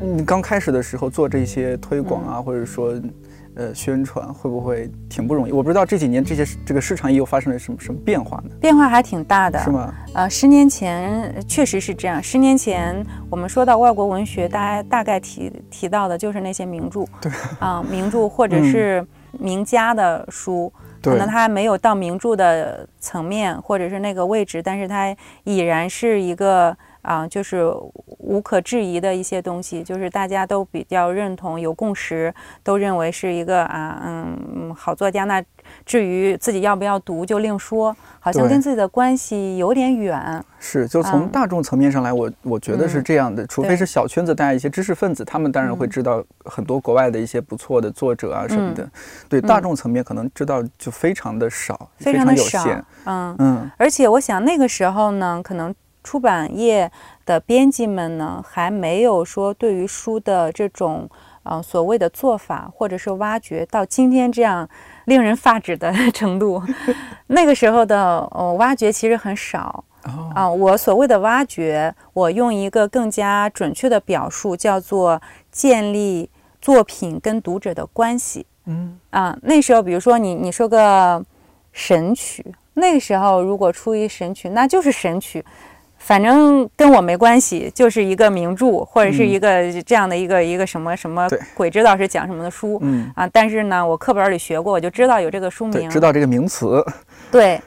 [0.00, 2.94] 你刚开始的时候做这些推广啊，或者说
[3.54, 5.52] 呃宣传，会不会挺不容易？
[5.52, 8.50] 我不知道这几年这些这个市场又发生了什么什么变化呢？
[8.60, 9.58] 变化还挺大的。
[9.60, 9.94] 是吗？
[10.14, 12.22] 呃，十年前呃确实是这样。
[12.22, 20.72] 十年前我们说到外国文学，大家大概提提到的就是那些名著，对啊、名著或者是名家的书，
[21.02, 27.68] 可能他还没有到名著的层面或者是那个位置，但是他已然是一个啊、就是
[28.18, 35.24] 无可置疑的一些东西，就是大家都比较认同、有共识，都认为是一个啊嗯嗯好作家。
[35.24, 35.42] 那
[35.84, 40.44] 至于自己要不要读，就另说，好像跟自己的关系有点远。
[40.58, 48.88] 是，就从嗯大众层面上来，我我觉得是嗯这样的，除非是小圈子大家一些知识分子，他们当然会嗯知道很多国外的一些不错的作者啊什么的。
[49.28, 56.90] 对大众层面可能知道就非常的少，非非常的少有限。，嗯，嗯，而且我想那个时候呢，可能出版业
[57.24, 61.08] 的编辑们呢，还没有说对于书的这种
[61.44, 64.68] 呃所谓的做法或者是挖掘到今天这样
[65.06, 66.62] 令人发指的 程度。
[67.28, 76.28] 那个时候的呃挖掘其实很少哦，啊、我所谓的挖掘，我用一个更加准确的表述，叫做建立
[76.60, 78.46] 作品跟读者的关系。
[78.66, 81.24] 嗯，啊，那时候比如说你你说个
[81.72, 85.44] 神曲，那个时候如果出一神曲，那就是神曲，
[86.04, 89.28] 反正跟我没关系，就是一个名著或者是嗯。
[89.28, 92.76] 一个这样的一个、一个什么什么鬼知道是讲什么的书。
[92.82, 95.88] 嗯，啊，但是呢，我课本里学过，我就知道有这个书，名。
[95.88, 96.84] 知道这个名词，
[97.30, 97.60] 对，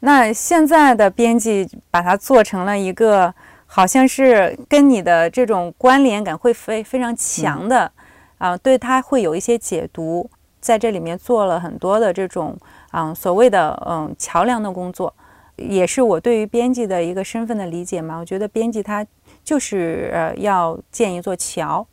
[0.00, 3.32] 那现在的编辑把它做成了一个
[3.66, 7.90] 好像是跟你的这种关联感会非非常强的，
[8.38, 10.28] 啊，对它会有一些解读，
[10.60, 12.58] 在这里面做了很多的这种，
[12.92, 15.14] 嗯，所谓的嗯桥梁的工作，
[15.56, 18.18] 也是我对于编辑的一个身份的理解嘛。
[18.18, 19.04] 我觉得编辑他
[19.42, 21.86] 就是呃要建一座桥，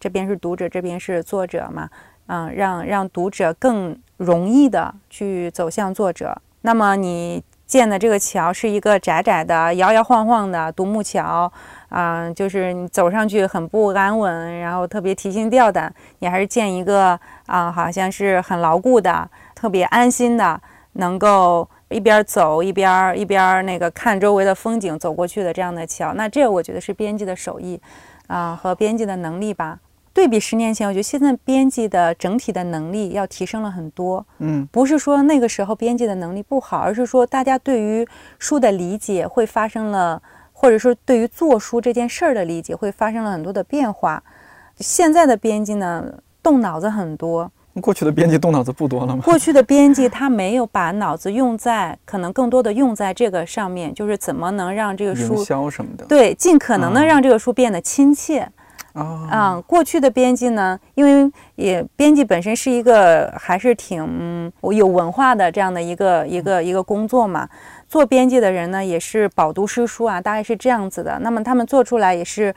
[0.00, 1.88] 这边是读者，这边是作者嘛，
[2.26, 6.40] 嗯，让让读者更容易的去走向作者。
[6.62, 7.42] 那么你。
[7.68, 11.52] 建的这个桥是一个窄窄的、摇摇晃晃的独木桥，
[11.90, 15.94] 啊，就是你走上去很不安稳，然后特别提心吊胆。
[16.20, 20.58] 你还是建一个啊，好像是很牢固的、特别安心的，
[20.94, 26.12] 能够一边走一边一边那个看周围的风景走过去的这样的桥。
[26.14, 27.80] 那这我觉得是编辑的手艺，
[28.26, 29.78] 啊，和编辑的能力吧。
[30.12, 34.26] 对比十年前，我觉得现在编辑的整体的能力要提升了很多。
[34.38, 38.06] 嗯，不是说那个时候编辑的能力不好，而是说大家对于
[38.38, 40.20] 书的理解会发生了，
[40.52, 44.22] 或者说对于做书这件事儿的理解会发生了很多的变化。
[44.78, 46.04] 现在的编辑呢，
[46.42, 47.50] 动脑子很多。
[47.80, 49.22] 过去的编辑动脑子不多了吗？
[49.24, 58.48] 过去的编辑他没有把脑子用在，可能更多的用在这个上面，就是怎么能让这个书营销什么的，对，尽可能的让这个书变得亲切。
[58.94, 67.48] 啊，过去的编辑呢，因为也编辑本身是一个还是挺有文化的这样的一个一个一个工作嘛。
[67.86, 71.16] 做编辑的人呢，也是饱读诗书啊，大概是这样子的。
[71.20, 72.52] 那么他们做出来也是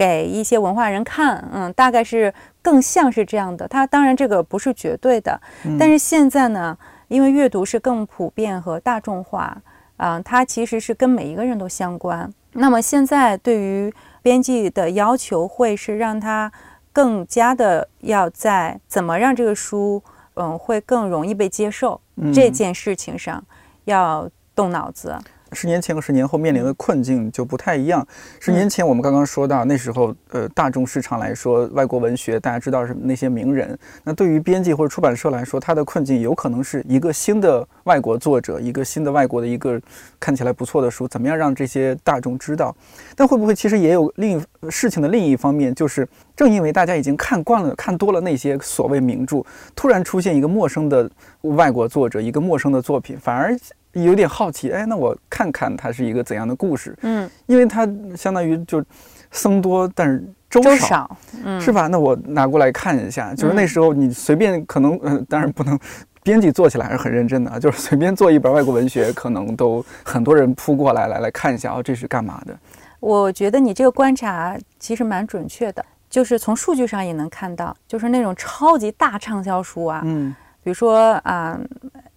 [0.00, 2.32] 给一些文化人看，嗯，大概是
[2.62, 3.68] 更像是这样的。
[3.68, 5.38] 它当然这个不是绝对的，
[5.78, 6.74] 但是现在呢，
[7.08, 9.54] 因为阅读是更普遍和大众化，
[9.98, 12.32] 啊，它其实是跟每一个人都相关。
[12.54, 16.50] 那么现在对于编辑的要求会是让他
[16.94, 22.00] 更加的要在怎么让这个书，嗯，会更容易被接受
[22.32, 23.44] 这件事情上
[23.84, 25.14] 要动脑子。
[25.52, 28.06] 十年前和十年后面临的困境就不太一样。
[28.38, 33.78] 十年前我们刚刚说到，那时候呃大众市场来说，外国文学大家知道是那些名人。
[34.04, 39.80] 那对于编辑或者出版社来说，他的困境有可能是一个新的外国作者，一个新的外国的一个
[40.18, 42.74] 看起来不错的书，怎么样让这些大众知道？
[43.16, 49.44] 但会不会其实也有另事情的另一方面，就是正因为大家已经看惯了、看多了那些所谓名著，
[49.74, 51.10] 突然出现一个陌生的
[51.42, 53.56] 外国作者，一个陌生的作品，反而。
[53.94, 56.96] 有点好奇，哎，那我看看它是一个怎样的故事？
[57.02, 57.84] 嗯，因为它
[58.16, 58.80] 相当于就
[59.32, 61.88] 僧多，但是粥少，嗯是吧？
[61.88, 63.34] 那我拿过来看一下。
[63.34, 65.76] 就是那时候你随便可能，嗯，当然不能，
[66.22, 67.58] 编辑做起来还是很认真的啊。
[67.58, 72.56] 就是随便做一本外国文学，可能都很多人扑过来来来看一下，哦，这是干嘛的？
[73.00, 81.58] 我觉得你这个观察其实蛮准确的，就是从数据上也能看到，就是那种超级大畅销书啊，嗯，比如说啊。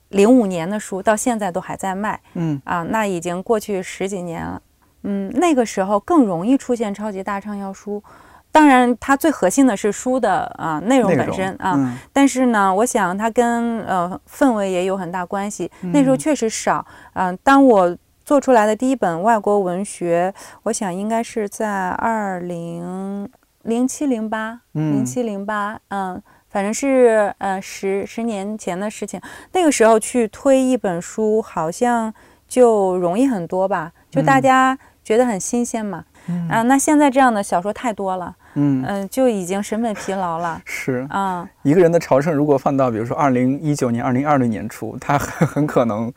[0.10, 4.62] 零五年的书到现在都还在卖，嗯啊，那已经过去十几年了，
[5.02, 8.04] 嗯，那个时候更容易出现超级大畅销书，
[8.52, 15.72] 当然它最核心的是书的啊内容本身啊，但是呢，我想它跟呃氛围也有很大关系。
[15.82, 20.34] 那时候确实少，嗯，当我做出来的第一本外国文学，
[20.64, 23.30] 我想应该是在二零
[23.64, 26.22] 零七零八，零七零八，嗯。
[26.50, 29.20] 反正是呃十十年前的事情，
[29.54, 32.14] 那个时候去推一本书，好像
[32.48, 36.06] 就容易很多吧，就大家觉得很新鲜嘛。
[36.48, 40.62] 啊，那现在这样的小说太多了，嗯嗯，就已经审美疲劳了。
[40.64, 46.14] 是啊，一个人的朝圣，如果放到比如说二零一九年、二零二零年初，他很很可能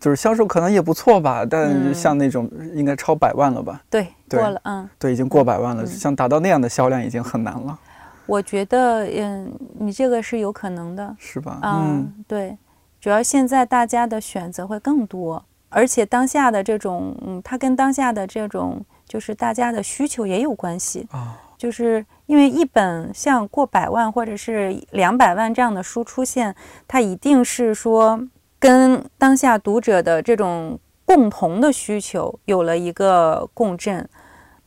[0.00, 3.82] 就是销售可能也不错吧，但像那种应该超百万了吧？
[3.90, 7.78] 对，过了，嗯，对，已经过百万了，像达到那样的销量已经很难了。
[8.24, 11.58] 我觉得，嗯，你这个是有可能的，是吧？
[11.62, 12.56] 嗯，对，
[13.00, 21.36] 主要现在大家的选择会更多，而且当下的这种，嗯，它跟当下的这种，就是大家的需求也有关系啊。
[21.58, 26.54] 就是因为一本像过百万或者是两百万这样的书出现，
[26.88, 28.18] 它一定是说
[28.60, 34.08] 跟当下读者的这种共同的需求有了一个共振。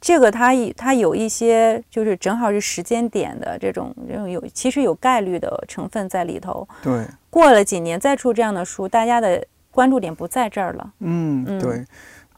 [0.02, 6.68] 这个它它有一些就是正好是时间点的这种这种有其实有概率的成分在里头。
[6.82, 10.94] 对，过了几年再出这样的书，大家的关注点不在这儿了。
[11.00, 11.86] 嗯，对。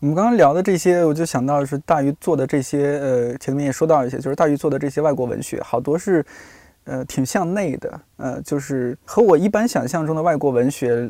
[0.02, 6.24] 我们刚刚聊的这些，我就想到是大鱼做的这些，呃，前面也说到一些，就是大鱼做的这些外国文学，好多是
[6.86, 11.10] 呃，挺向内的，呃，就是和我一般想象中的外国文学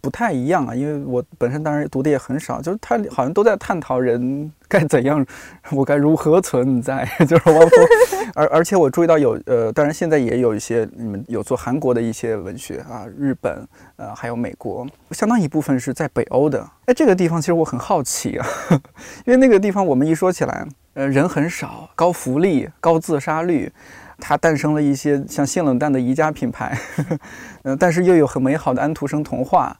[0.00, 0.74] 不太一样啊。
[0.74, 5.26] 因为我本身当然读的也很少，就是他好像都在探讨人该怎样，
[5.72, 7.70] 我该如何存在， 就是汪峰。
[8.34, 16.64] 而而且我注意到有呃，当然现在也有一些你们有做韩国的一些文学啊，日本呃还有美国，相当一部分是在北欧的。
[16.84, 18.46] 哎，这个地方其实我很好奇啊，
[19.26, 23.72] 因为那个地方我们一说起来，呃，人很少，高福利，高自杀率。
[24.18, 26.78] 它诞生了一些像性冷淡的宜家品牌，
[27.62, 29.76] 呃，但是又有很美好的安徒生童话。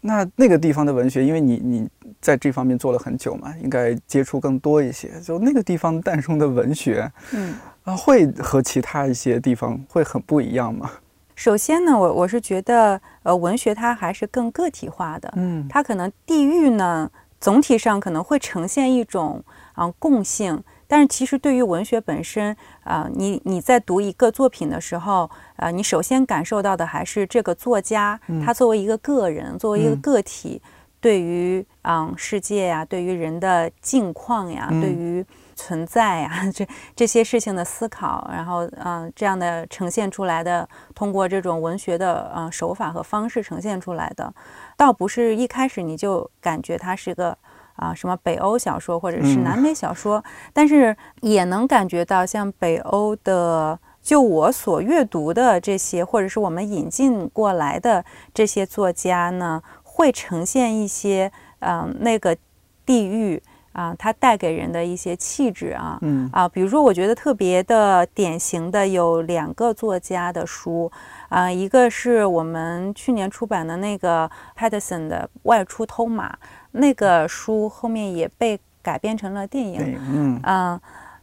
[0.00, 1.88] 那那个地方的文学，因为你你
[2.20, 5.10] 在这方面做了很久嘛，应该接触更多一些。
[5.20, 10.88] 就那个地方诞生的文学，嗯啊，会和其他一些地方会很不一样吗？
[11.34, 20.62] 首先呢，我我是觉得，呃，文学它还是更个体化的，嗯，它可能地域呢，总体上可能会呈现一种啊共性。
[20.88, 30.62] 但是其实对于文学本身，啊，你你在读一个作品的时候，啊，你首先感受到的还是这个作家他作为一个个人，作为一个个体，
[30.98, 35.22] 对于啊世界呀，对于人的境况呀，对于
[35.54, 44.32] 存在呀， 这这些事情的思考，然后嗯，这样的呈现出来的，通过这种文学的呃手法和方式呈现出来的，
[44.74, 47.36] 倒不是一开始你就感觉它是个。
[47.78, 62.36] 啊，什么北欧小说或者是南美小说，但是也能感觉到，像北欧的，就我所阅读的这些，或者是我们引进过来的这些作家呢，会呈现一些，嗯，那个
[62.84, 63.40] 地域
[63.72, 66.28] 啊，它带给人的一些气质啊，嗯。
[66.32, 70.90] 啊，比如说，我觉得特别的典型的有两个作家的书，
[71.28, 76.32] 啊，一个是我们去年出版的那个 Patterson 的《外出偷马》。
[76.72, 80.80] 那个书后面也被改编成了电影，嗯啊，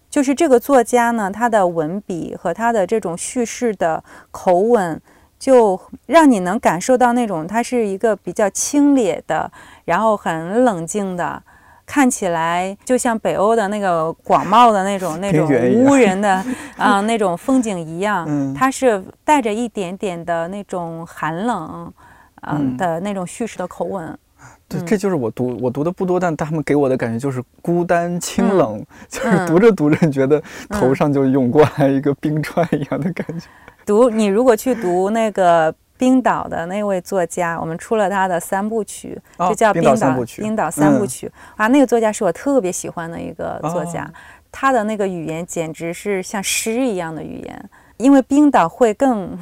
[0.10, 5.02] 就是这个作家呢，他的文笔和他的这种叙事的口吻，
[5.40, 9.52] 就让你能感受到那种他是一个比较清冽的，
[9.86, 11.42] 然后很冷静的，
[11.86, 16.44] 看起来就像北欧的那个广袤的那种那 种无人的
[16.78, 21.92] 啊那种风景一样，他是带着一点点的那种寒冷，
[22.42, 24.18] 嗯的那种叙事的口吻。
[24.68, 33.48] 对，这就是我读我读的不多，但他们给我的感觉就是孤单清冷， 就是读着读着你觉得头上就涌过来一个冰川一样的感觉。
[33.86, 40.42] 读你如果去读那个冰岛的那位作家，我们出了他的三部曲，就叫《冰岛三部曲》。
[40.44, 44.12] 冰岛三部曲啊，那个作家是我特别喜欢的一个作家，
[44.52, 49.38] 他的那个语言简直是像诗一样的语言，因为冰岛会更。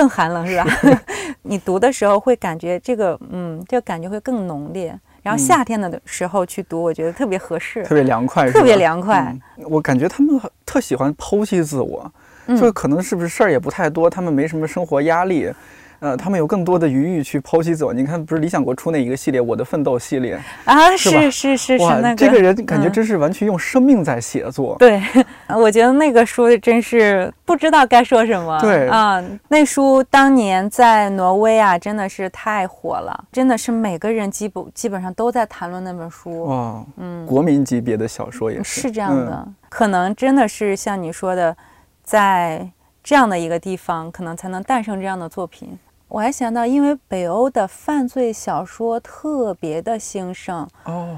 [0.00, 0.66] 更寒冷是吧？
[1.42, 4.98] 你读的时候会感觉这个，嗯，这个感觉会更浓烈。
[5.22, 9.36] 然后夏天的时候去读，我觉得特别合适，特别凉快，特别凉快。
[9.68, 12.10] 我感觉他们特喜欢剖析自我，
[12.58, 15.52] 就可能是不是事儿也不太多，他们没什么生活压力。
[16.00, 17.92] 呃，他们有更多的余裕去剖析自我。
[17.92, 20.96] 你看，不是理想国出那一个系列《我的奋斗》系列啊？
[20.96, 24.76] 是是是是，那个这个人感觉真是完全用生命在写作。
[24.78, 25.02] 对，
[25.48, 28.58] 我觉得那个书真是不知道该说什么。
[28.60, 36.44] 对啊，那书当年在挪威啊，真的是太火了，真的是每个人基本基本上都在谈论那本书。
[36.44, 41.54] 哇，嗯，国民级别的小说也是是这样的，可能真的是像你说的，
[42.02, 42.66] 在
[43.04, 45.78] 这样的一个地方，可能才能诞生这样的作品。
[46.10, 51.16] 我还想到，因为北欧的犯罪小说特别的兴盛哦，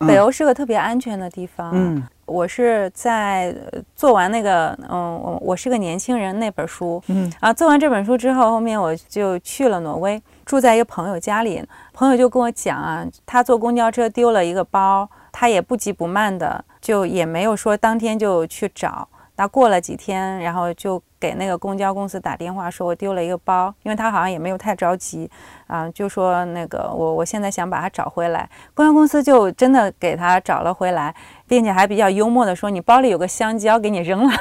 [0.00, 1.70] 北欧是个特别安全的地方。
[1.72, 3.56] 嗯，我是在
[3.96, 19.08] 做完那个，嗯，我我是个年轻人那本书，嗯啊，做完这本书之后，后面我就去了挪威，住在一个朋友家里，朋友就跟我讲啊，他坐公交车丢了一个包，他也不急不慢的，就也没有说当天就去找。
[19.36, 25.28] 那过了几天，然后就给那个公交公司打电话，说我丢了一个包，因为他好像也没有太着急，
[25.66, 31.12] 啊，就说那个我我现在想把它找回来，公交公司就真的给他找了回来，
[31.48, 34.32] 并且还比较幽默的说，你包里有个香蕉，给你扔了，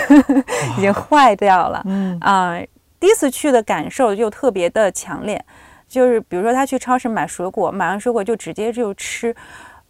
[0.76, 1.82] 已经坏掉了。
[1.86, 2.60] 嗯啊，
[2.98, 5.42] 第一次去的感受就特别的强烈，
[5.88, 9.34] 就是比如说他去超市买水果，买完水果就直接就吃，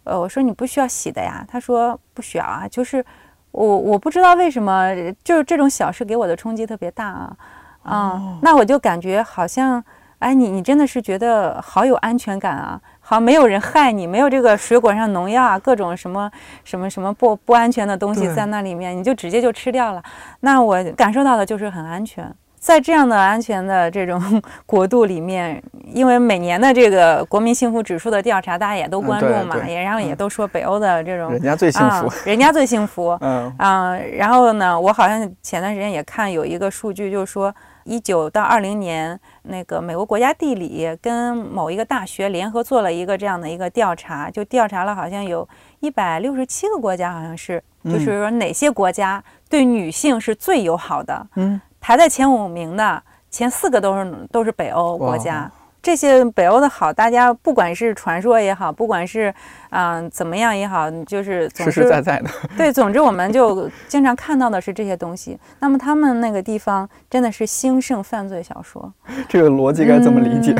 [0.05, 3.05] 呃，我说你不需要洗的呀，他说不需要啊，就是。
[3.51, 7.37] 我我不知道为什么，就是这种小事给我的冲击特别大啊，
[7.83, 9.83] 啊，那我就感觉好像，
[10.19, 16.31] 哎，你你真的是觉得好有安全感啊，好没有人害你，没有这个水果上农药啊，各种什么
[16.63, 20.01] 什么什么不不安全的东西在那里面，你就直接就吃掉了，
[20.41, 24.21] 那我感受到的就是很安全，在这样的安全的这种
[24.67, 33.51] 国度里面，因为每年的这个国民幸福指数的调查，大家也都关注嘛，也然后也都说北欧的这种人家最幸福，人家最幸福， 嗯。
[33.57, 37.53] 啊，然后呢，我好像前段时间也看有一个数据，就是说
[37.83, 45.49] 一九到二零年，那个美国国家地理跟某一个大学联合做了一个这样的一个调查，就调查了好像有
[45.79, 51.59] 一百六十七个国家，好像是，就是说哪些国家对女性是最友好的，嗯。
[51.81, 55.51] 排在前五名的前四个都是都是北欧国家，
[55.81, 59.33] 这些北欧的好，大家不管是传说也好，不管是
[59.71, 62.29] 嗯怎么样也好，就是实实在在的。
[62.55, 65.37] 对，总之我们就经常看到的是这些东西。
[65.59, 68.93] 那么他们那个地方真的是兴盛犯罪小说，
[69.27, 70.53] 这个逻辑该怎么理解？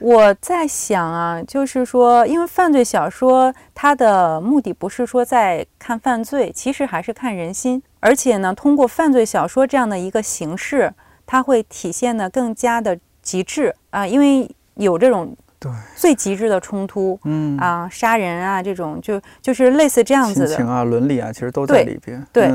[0.00, 7.82] 我在想啊，就是说，因为犯罪小说它的目的不是说在看犯罪，其实还是看人心。
[8.00, 10.92] 而且呢，通过犯罪小说这样的一个形式，
[11.26, 22.24] 它会体现的更加的极致啊，因为有这种对最极致的冲突，嗯啊，杀人啊这种，就就是类似这样子的亲情啊、伦理啊，其实都在里边。
[22.32, 22.48] 对，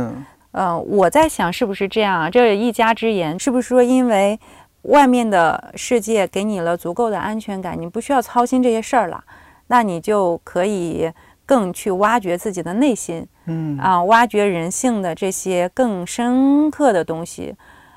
[0.54, 2.30] 嗯，我在想是不是这样啊？
[2.30, 4.40] 这一家之言，是不是说因为？
[4.84, 9.24] 外面的世界给你了足够的安全感，你不需要操心这些事儿了，
[9.68, 11.12] 那你就可以
[11.46, 17.56] 更去挖掘自己的内心，嗯啊，挖掘人性的这些更深刻的东西。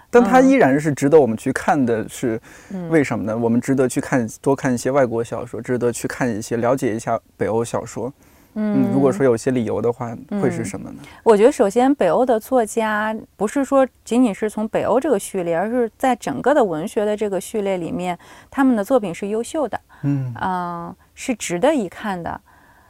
[0.09, 2.41] 但它依然是值得我们去看的，是
[2.89, 3.37] 为什么呢？
[3.37, 8.13] 我们值得去看多看一些外国小说，值得去看一些了解一下北欧小说。
[8.59, 10.97] 嗯，如果说有些理由的话，会是什么呢？
[11.23, 18.19] 我觉得首先，北欧的作家不是说仅仅是从北欧这个序列，而是在整个的文学的这个序列里面，
[18.51, 22.41] 他们的作品是优秀的，嗯嗯，是值得一看的。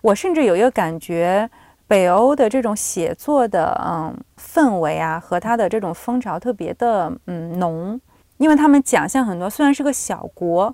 [0.00, 1.50] 我甚至有一个感觉，
[1.88, 8.00] 北欧的这种写作的嗯氛围啊，和他的这种风潮特别的嗯浓，
[8.36, 10.72] 因为他们奖项很多，虽然是个小国。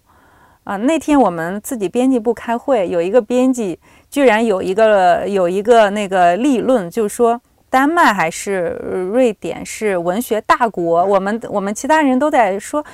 [0.64, 3.76] 啊，那天我们自己编辑部开会，有一个编辑
[4.12, 7.40] 居然有一个有一个那个立论，就是说
[7.70, 8.78] 丹麦还是
[9.10, 11.02] 瑞典是文学大国。
[11.02, 12.84] 我们我们其他人都在说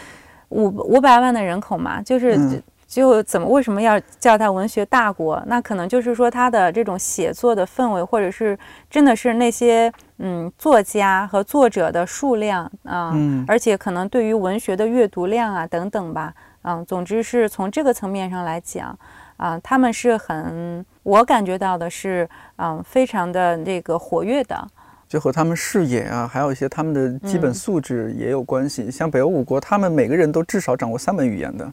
[0.50, 5.42] 五五百万的人口嘛，就是就怎么为什么要叫它文学大国？
[5.46, 8.56] 那可能就是说它的这种写作的氛围，或者是
[8.88, 13.12] 真的是那些嗯作家和作者的数量啊，
[13.48, 16.32] 而且可能对于文学的阅读量啊等等吧。
[16.62, 18.96] 嗯，总之是从这个层面上来讲，
[19.39, 24.68] 啊，他们是很，我感觉到的是，嗯，非常的那个活跃的，
[25.09, 28.91] 就和他们视野啊，还有一些他们的基本素质也有关系。
[28.91, 31.72] 像北欧五国，他们每个人都至少掌握三门语言的。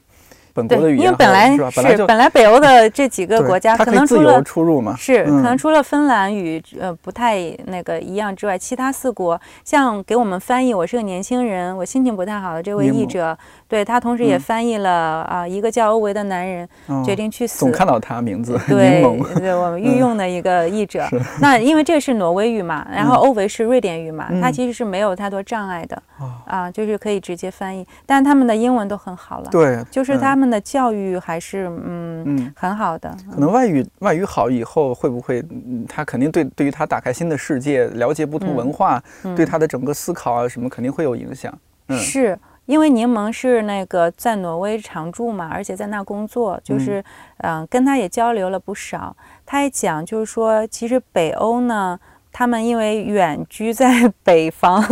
[0.56, 13.38] 本国的语言，因为本来是本来北欧的这几个国家可能除了出入嘛，是可能除了芬兰语呃不太那个一样之外，其他四国像给我们翻译，我是个年轻人，我心情不太好的这位译者，
[13.68, 16.66] 对他同时也翻译了啊一个叫欧维的男人
[17.04, 19.04] 决定去死，总看到他名字，对
[19.36, 21.06] 对，我们 御用的一个译者。
[21.42, 26.02] 那因为这是挪威语嘛，然后欧维是瑞典语嘛，他其实是没有太多障碍的
[26.46, 30.45] 啊，就是可以直接翻译，但他们的英文都很好了，对，就是他们。
[30.50, 32.54] 的教育还是嗯嗯。
[32.56, 35.44] 很好的，可能外语外语好以后会不会
[35.88, 39.02] 他肯定对对于他打开新的世界，了解不同文化，
[39.36, 41.54] 对他的整个思考啊什么肯定会有影响。
[41.88, 47.04] 嗯，是因为柠檬是那个在挪威常住嘛，而且在那工作，就是
[47.38, 47.66] 嗯。
[47.68, 49.16] 跟他也交流了不少，
[49.46, 52.00] 他也讲就是说其实北欧呢。
[52.38, 54.84] 他们因为远居在北方，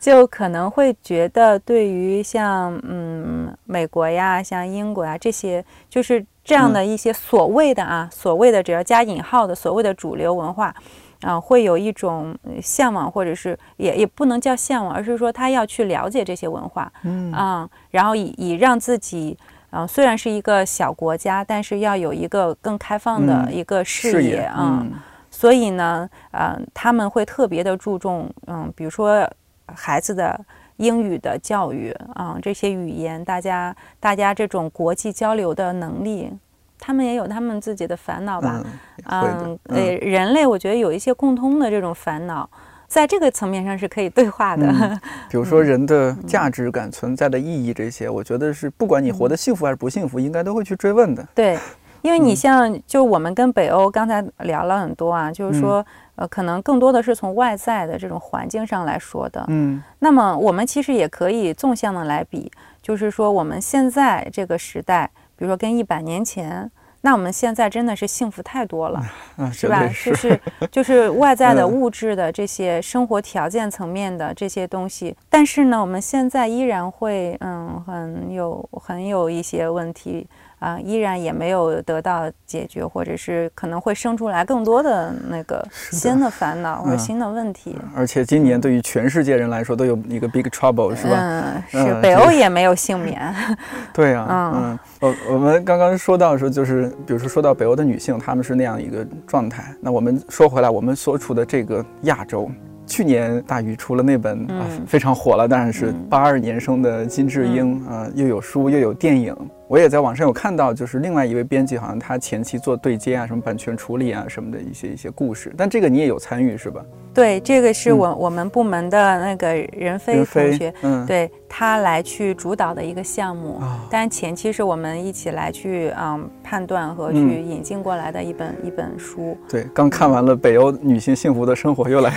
[0.00, 10.74] 就可能会觉得，对于像嗯美国呀、像英国呀这些，就是这样的一些所谓的啊，所谓的只要加引号的所谓的主流文化，
[11.20, 17.30] 啊，会有一种向往，或者是也也不能叫向往，而是说他要去了解这些文化，嗯。
[17.32, 19.36] 啊，然后以以让自己，
[19.70, 24.82] 嗯，虽然是一个小国家，但是要有一个更开放的一个视野啊。
[25.30, 29.30] 所以呢，嗯，他们会特别的注重，嗯，比如说
[29.76, 30.38] 孩子的
[30.76, 36.32] 英语的教育啊，这些语言，大家大家这种国际交流的能力，
[36.78, 38.64] 他们也有他们自己的烦恼吧？
[39.06, 42.48] 嗯，呃，人类我觉得有一些共通的这种烦恼，
[42.88, 44.66] 在这个层面上是可以对话的。
[45.28, 51.26] 比如说人的价值感、存在的意义这些，我觉得是不管你活得幸福还是不幸福，应该都会去追问的。
[51.34, 51.58] 对。
[52.02, 55.84] 因为你像，就我们跟北欧刚才聊了很多啊，就是说，
[56.16, 59.44] 呃，可能更多的是从外在的这种环境上来说的。
[59.48, 66.70] 嗯，那么我们其实也可以纵向的来比，就是说我们现在这个时代，比如说跟一百年前
[67.02, 69.02] 那我们现在真的是幸福太多了，
[69.38, 69.88] 啊，是吧？
[69.88, 70.40] 是就是
[70.70, 80.28] 就是外在的 嗯物质的这些生活条件层面的这些东西，但是呢，我们现在依然会嗯很有很有一些问题
[80.60, 87.76] 啊、依然也没有得到解决，或者是可能会生出来更多的那个新的烦恼或者嗯新的问题。
[87.96, 91.16] 而且今年对于全世界人来说都有一个 big trouble，是吧？
[91.18, 93.34] 嗯，是嗯北欧也没有幸免。
[93.94, 99.74] 对呀、嗯嗯，我我们刚刚说到说，就是比如说说到北欧的女性，她们是那样一个状态。
[99.80, 102.50] 那我们说回来，我们所处的这个亚洲，
[102.86, 104.46] 去年大宇出了那本、
[104.86, 109.34] 非常火了，当然是嗯八二年生的金智英啊、又有书又有电影。
[109.70, 115.54] 我也在网上有看到，就是另外一位编辑，好像他前期做对接啊，什么版权处理啊什么的一些一些故事。
[115.56, 116.84] 但这个你也有参与是吧？
[117.14, 123.58] 对，这个是嗯我、我们部门的那个任飞同学，嗯，对他来去主导的一个项目。
[123.60, 129.38] 啊但前期是我们一起来去嗯判断和去嗯引进过来的一本、一本书。
[129.48, 132.12] 对，刚看完了北欧女性幸福的生活，又来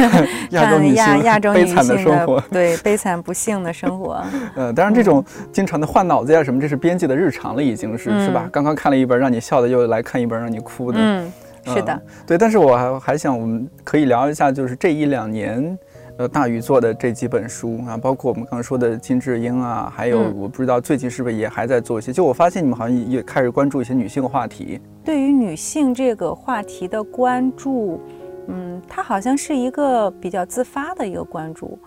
[0.52, 2.38] 亚洲看女性亚亚洲女悲惨的生活。
[2.50, 4.22] 对悲惨不幸的生活。
[4.54, 8.50] 呃，当然这种经常的换脑子呀什么，这是编辑的日常了，已经是、是吧嗯？
[8.50, 10.98] 刚刚看了一本让你笑的，又来看一本让你哭的。
[11.00, 11.32] 嗯，
[11.64, 12.02] 是的嗯。
[12.26, 15.78] 对，但是我还还想我们可以聊一下，就是这一两年。
[16.18, 22.12] 呃，大宇做的这几本书啊，包括我们刚刚说的金智英啊，还有嗯我不知道最近是不是也还在做一些。
[22.12, 24.80] 就我发现你们好像也开始关注一些女性话题。
[25.04, 28.00] 对于女性这个话题的关注，
[28.48, 31.78] 嗯，它好像是一个比较自发的一个关注。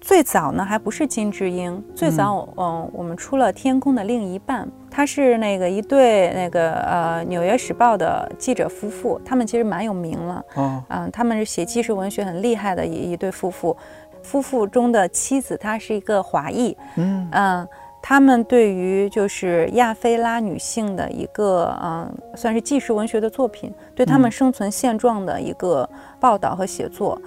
[0.00, 13.76] 最早呢，还不是金智英，最早嗯我们出了《天空的另一半》，他是那个一对那个呃《纽约时报》的记者夫妇，他们其实蛮有名了，哦，嗯，他们是写纪实文学很厉害的一一对夫妇，
[14.22, 17.28] 夫妇中的妻子她是一个华裔，嗯。
[17.32, 17.68] 嗯，
[18.02, 25.88] 他们对于就是亚非拉女性的一个嗯，算是纪实文学的作品，对他们嗯生存现状的一个
[26.18, 27.20] 报道和写作。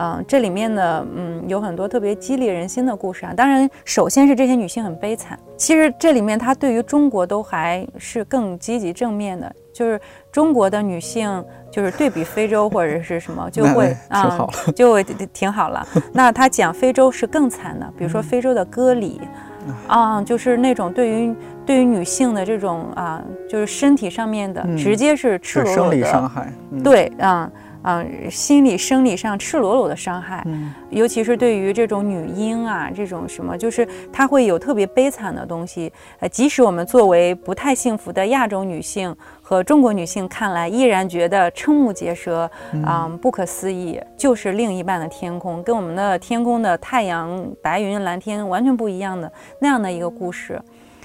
[0.00, 3.32] 嗯，这里面呢，嗯，有很多特别激励人心的故事啊。
[3.34, 5.36] 当然，首先是这些女性很悲惨。
[5.56, 10.00] 其实这里面，她对于中国都还是更积极正面的，就是
[10.30, 15.02] 中国的女性，就是对比非洲或者是什么， 就会啊、就会
[15.32, 15.84] 挺好了。
[16.12, 19.20] 那他讲非洲是更惨的，比如说非洲的割礼，
[19.86, 26.52] 啊，就是那种对于对于女性的这种啊，就是身体上面的，嗯直接是赤是生理裸裸的，伤害。
[26.70, 27.50] 嗯，对，啊
[27.82, 35.92] 啊，心理生理上赤裸裸的伤害，嗯尤其是对于这种女婴啊，这种什么，就是她会有特别悲惨的东西。
[36.18, 42.50] 呃，即使我们作为不太幸福的亚洲女性和中国女性看来，依然觉得瞠目结舌，
[42.84, 50.60] 啊、不可思议，就是另一半的天空，跟我们的天空的太阳、白云、蓝天完全不一样的那样的一个故事。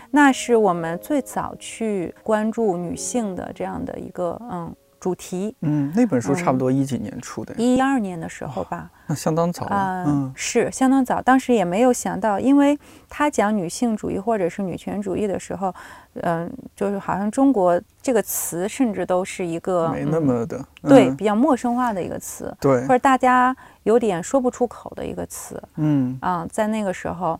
[0.09, 5.53] 那是我们最早去关注女性的这样的一个嗯主题。
[5.59, 9.65] 嗯，那本书差不多一几年出的，一二年的时候吧，那相当早。
[9.65, 10.31] 啊、嗯。
[10.33, 12.79] 是相当早，当时也没有想到，因为
[13.09, 15.75] 他讲女性主义或者是女权主义的时候，
[16.21, 20.57] 嗯、就是好像中国这个词甚至都是一个没那嗯么的。
[20.83, 22.81] 嗯对比较陌生化的一个词，对。
[22.83, 25.61] 或，者大家有点说不出口的一个词。
[25.75, 26.17] 嗯。
[26.21, 27.37] 啊、在那个时候，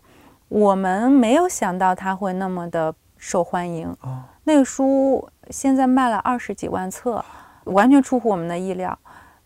[0.48, 3.88] 我们没有想到他会那么的受欢迎。
[4.02, 7.24] 哦，那个书现在卖了二十几万册，
[7.64, 8.98] 完全出乎我们的意料。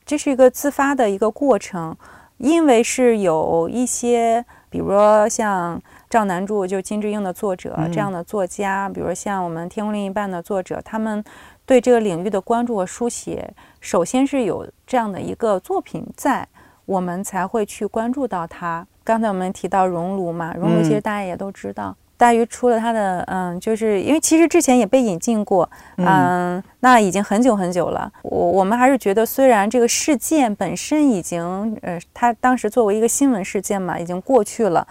[0.05, 1.97] 这是一个自发的一个过程，
[2.39, 11.23] 因为是有一些，比如说像赵南柱，就是金智英的作者、嗯这样的作家，比如像我们《天空另一半》的作者，他们
[11.67, 16.49] 对这个领域的关注和书写，首先是有这样的一个作品在，
[16.87, 18.87] 我们才会去关注到它。
[19.05, 21.95] 刚才我们提到熔炉嘛，熔炉其实嗯大家也都知道。
[22.19, 28.13] 大鱼出了他的，嗯，就是因为其实之前也被引进过，嗯，那已经很久很久了。
[28.23, 34.85] 我我们还是觉得，虽然这个事件本身已经，呃，他当时作为一个新闻事件嘛，已经过去了，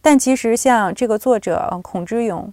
[0.00, 2.50] 但其实像这个作者，嗯，孔之勇，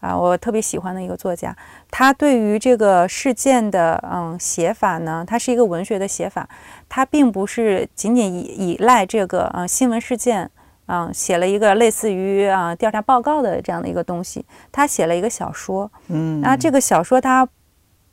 [0.00, 1.56] 啊，我特别喜欢的一个作家，
[1.88, 6.48] 他对于这个事件的，嗯，写法呢，他是一个文学的写法，
[6.88, 10.50] 他并不是仅仅依依赖这个，嗯，新闻事件。
[10.88, 14.44] 嗯，写了一个类似于啊调查报告的这样的一个东西。
[14.72, 17.48] 他写了一个小说，嗯，那这个小说它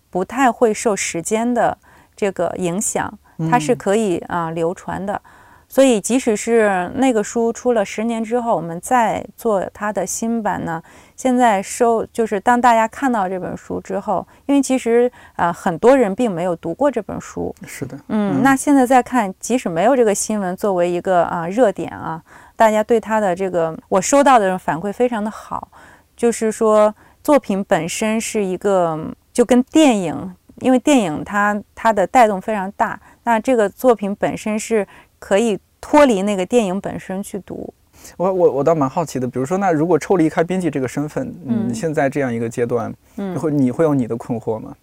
[0.10, 1.78] 不太会受时间的
[2.16, 3.12] 这个影响，
[3.50, 5.20] 它是嗯可以啊、流传的。
[5.68, 10.82] 所以，即使是那个书出了十年之后，我们再做它的新版呢，
[11.18, 22.22] 现在收就是当大家看到这本书之后，因为其实啊、很多人并没有读过这本书，是的，嗯，那现在再看，即使没有这个新闻作为一个啊热点啊，
[22.56, 25.70] 大家对他的这个我收到的反馈非常的好，
[26.16, 26.94] 就是说
[27.24, 34.88] 作品本身是一个就跟电影，因为电影它它的带动非常大，那这个作品本身是
[35.20, 37.74] 可以脱离那个电影本身去读。
[38.18, 44.76] 我我我倒蛮好奇的，比如说，那如果抽离开编辑这个身份，嗯，现在这样一个阶段，嗯，会你会有你的困惑吗？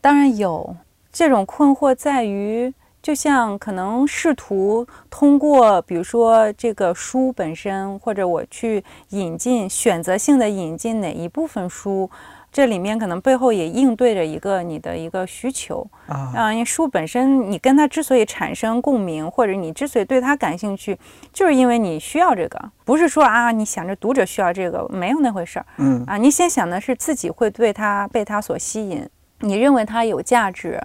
[0.00, 0.74] 当然有，
[1.12, 2.72] 这种困惑在于，
[3.02, 12.08] 就像可能试图通过，比如说这个书本身，或者我去引进选择性的引进哪一部分书。
[12.52, 20.98] 这里面可能背后也应对着一个你的一个需求啊，因为书本身你跟它之所以产生共鸣，或者你之所以对它感兴趣，
[21.32, 29.08] 就是因为你需要这个，不是说啊你想着读者需要这个，没有那回事儿，嗯啊，你先想的是自己会对它被它所吸引，
[29.40, 30.78] 你认为它有价值，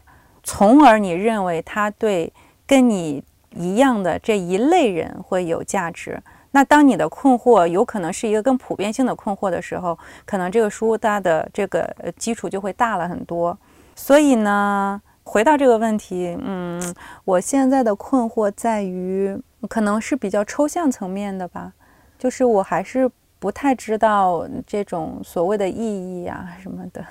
[0.48, 2.32] 从而你认为它对
[2.66, 3.22] 跟你
[3.52, 6.18] 一样的这一类人会有价值。
[6.52, 13.56] 那当你的困惑有可能是一个更普遍性的困惑的时候，可能这个书它的这个基础就会大了很多。
[13.94, 16.82] 所以呢，回到这个问题，嗯，
[17.26, 19.38] 我现在的困惑在于，
[19.68, 21.74] 可能是比较抽象层面的吧，
[22.18, 27.04] 就是我还是不太知道这种所谓的意义啊什么的。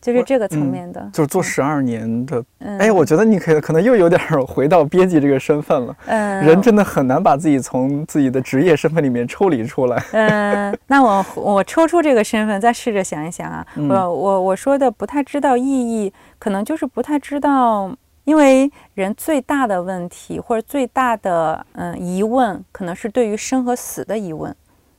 [0.00, 2.44] 就是这个层面的，就是做十二年的，
[2.78, 5.96] 哎，我觉得你可以可能又有点回到编辑这个身份了。
[6.06, 10.00] 嗯，人真的很难把自己从自己的职业身份里面抽离出来。
[10.12, 13.66] 嗯，那我我抽出这个身份，再试着想一想啊。
[13.74, 17.92] 我我我说的不太知道意义，可能就是不太知道，
[18.24, 24.54] 因为人最大的问题或者最大的嗯疑问，可能是对于生和死的疑问。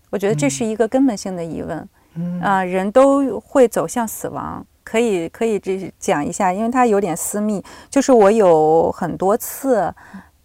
[0.10, 1.88] 我觉得这是一个根本性的疑问。
[2.16, 4.66] 嗯啊，人都会走向死亡。
[4.88, 7.62] 可以可以这讲一下，因为它有点私密。
[7.90, 9.94] 就是我有很多次，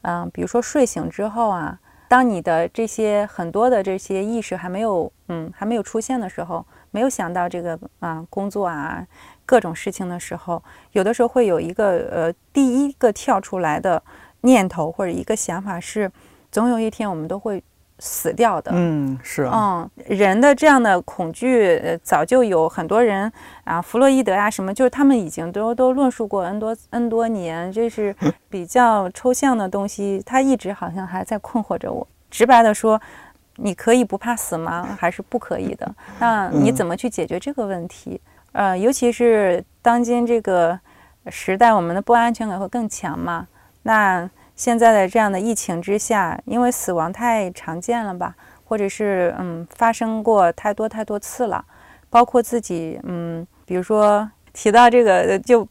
[0.01, 1.79] 嗯，比如说睡醒之后啊，
[2.09, 9.07] 当你的这些很多的这些意识还没有，嗯，还没有出现的时候，没有想到这个啊工作啊
[9.47, 14.03] 各种事情的时候，有的时候会有一个呃第一个跳出来的
[14.41, 16.11] 念头或者一个想法是，
[16.51, 17.63] 总有一天我们都会。
[18.05, 23.33] 死掉的，嗯，是啊，嗯，人的这样的恐惧，呃，早就有很多人
[23.63, 28.13] 啊，弗洛伊德啊，什么，就是他们已经都都论述过 n 多 n 多年，这是
[28.51, 32.05] 比较抽象的东西，他一直好像还在困惑着我。
[32.29, 33.01] 直白的说，
[33.55, 34.97] 你可以不怕死吗？
[34.99, 35.95] 还是不可以的？
[36.19, 38.21] 那你怎么去解决这个问题？
[38.51, 40.77] 呃，尤其是当今这个
[41.29, 43.47] 时代，我们的不安全感会更强嘛？
[43.85, 44.29] 那。
[44.55, 48.35] 现在的这样的疫情之下，因为死亡太常见了吧，
[48.65, 51.65] 或者是嗯发生过太多太多次了，
[52.09, 55.67] 包括自己嗯，比如说提到这个，就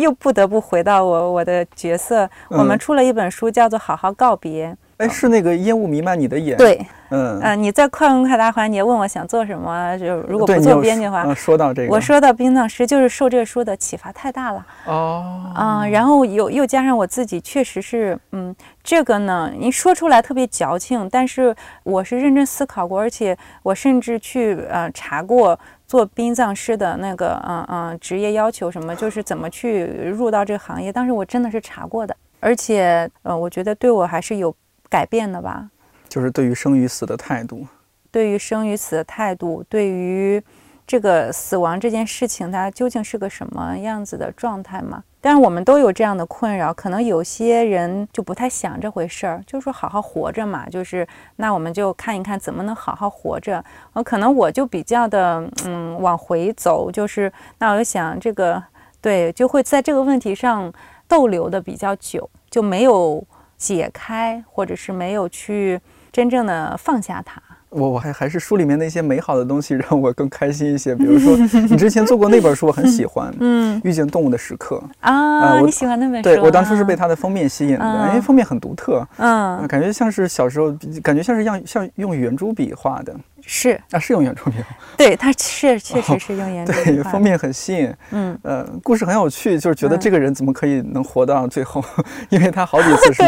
[0.00, 2.28] 又不得不回到我我的角色。
[2.48, 4.70] 我们出了一本书，叫做《好好告别》。
[4.96, 6.56] 哎，是那个烟雾弥漫你的眼。
[6.56, 14.66] 对，嗯嗯，你在快问快答环节问我想做什么，就如果不做编辑的话，说到这个，我说到殡葬师，就是受这个书的启发太大了。
[14.86, 34.54] 哦，啊，然后又又加上我自己，确实是，嗯，这个呢，你说出来特别矫情，但是我是认真思考过，而且我甚至去呃查过做殡葬师的那个嗯嗯职业要求什么，就是怎么去入到这个行业，当时我真的是查过的，而且呃，我觉得对我还是有。
[34.88, 35.68] 改变的吧，
[36.10, 37.64] 就是对于生与死的态度，
[38.10, 40.42] 对于生与死的态度，对于
[40.84, 45.04] 这个死亡这件事情，它究竟是个什么样子的状态嘛？
[45.20, 46.74] 当然，我们都有这样的困扰。
[46.74, 50.68] 可能有些人就不太想这回事儿，就说好好活着嘛。
[50.68, 51.06] 就是
[51.36, 53.64] 那我们就看一看怎么能好好活着。
[53.92, 58.60] 呃，可能我就比较的嗯往回走，就是那我就想这个
[59.00, 60.72] 对，就会在这个问题上
[61.06, 63.24] 逗留的比较久，就没有。
[63.60, 65.78] 解开，或者是没有去
[66.12, 67.40] 真正的放下它。
[67.70, 70.92] 我我还还是书里面那些美好的东西让我更开心一些。
[70.92, 71.36] 比如说，
[71.70, 76.22] 你之前做过那本书，我很喜欢，嗯，遇见动物的时刻啊，你喜欢那本书？
[76.22, 83.14] 对我当初是被它的封面吸引的，因为封面很独特，嗯，感觉像是小时候，感觉像是像像用圆珠笔画的。
[83.52, 84.58] 是啊，是用圆珠笔。
[84.96, 86.84] 对，它是 确实是用圆珠笔。
[86.84, 87.92] 对，封面很吸引。
[88.12, 91.82] 嗯，呃，故事很有趣，就是觉得这个人怎么可以能活到最后？
[92.30, 93.22] 因为他好几次是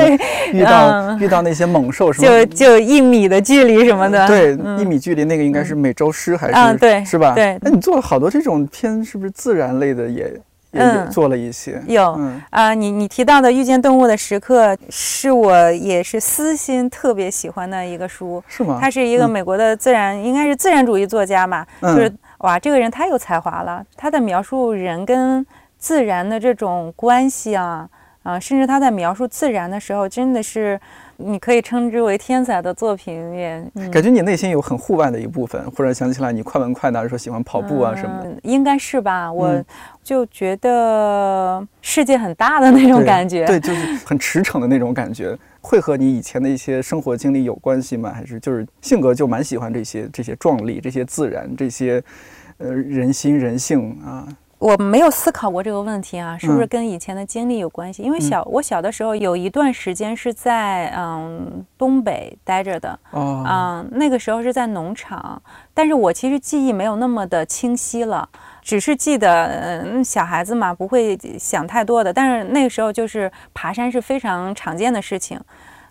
[0.53, 4.25] 遇到遇到那些猛兽，什么就就一米的距离什么的。
[4.29, 6.79] 对，一米距离那个应该是美洲狮还是？
[6.79, 7.35] 对，是吧？
[7.35, 7.59] 对。
[7.61, 10.33] 那你做了好多这种偏是不是自然类的也？
[10.73, 12.19] 嗯，做了一些有。
[12.51, 18.79] 啊，你你提到的《遇见动物的时刻》是我也是私心特别喜欢的一个书，是吗？
[18.81, 25.45] 他是一个美国的自然，应该是自然主义作家嘛，就是哇，这个人太有才华了，他在描述人跟
[25.79, 27.89] 自然的这种关系啊
[28.23, 30.81] 啊，甚至他在描述自然的时候，真的是
[31.17, 33.65] 你可以称之为天才的作品也。
[33.91, 39.33] 感觉你内心有很户外的一部分，忽然想起来你快问快答说喜欢跑步啊什么的，应该是吧？
[39.33, 39.63] 我
[40.03, 45.39] 就觉得世界很大的那种感觉， 对，就是很驰骋的那种感觉。
[45.61, 48.11] 会和你以前的一些生活经历有关系吗？
[48.13, 52.03] 还是就是性格就蛮喜欢这些这些壮丽、这些自然、这些
[52.59, 54.27] 呃人心人性啊？
[54.63, 58.01] 我没有思考过这个问题啊，是不是跟以前的经历有关系？
[58.05, 65.43] 因为小我小的时候有一段时间是在嗯东北待着的，嗯，那个时候是在农场，
[65.75, 68.29] 但是我其实记忆没有那么的清晰了，
[68.63, 75.41] 只是记得嗯小孩子嘛不会想太多的，但是那个时候就是爬山是非常常见的事情。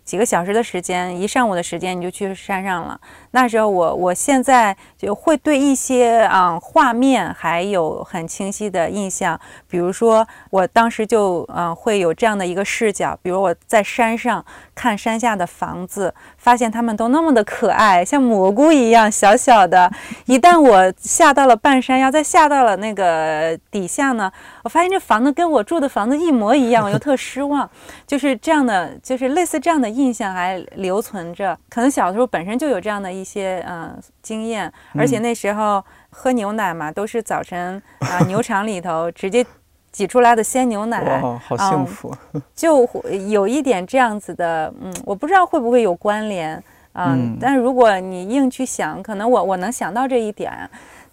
[0.04, 3.00] 几个小时的时间，一上午的时间你就去山上了。
[3.32, 14.44] 那时候我我现在就会对一些啊画面还有很清晰的印象，比如说我当时就嗯会有这样的一个视角，比如我在山上
[14.76, 19.90] 看山下的房子，发现它们都那么的可爱，像蘑菇一样小小的。
[20.26, 24.32] 一旦我下到了半山腰，再下到了那个底下呢，
[24.64, 27.70] 我发现这房子跟我住的房子一模一样，我就特失望。
[28.08, 29.92] 就是这样的，就是类似这样的。
[29.92, 39.46] 印象还留存着，可能小时候本身就有这样的一些嗯经验，而且那时候喝牛奶嘛，都是早晨啊牛场里头直接
[39.92, 42.12] 挤出来的鲜牛奶，哇，好幸福，
[42.56, 42.90] 就
[43.30, 46.62] 有一点这样子的，嗯，我不知道会不会有关联
[46.94, 50.52] 啊，但是如果你硬去想，可能我我能想到这一点，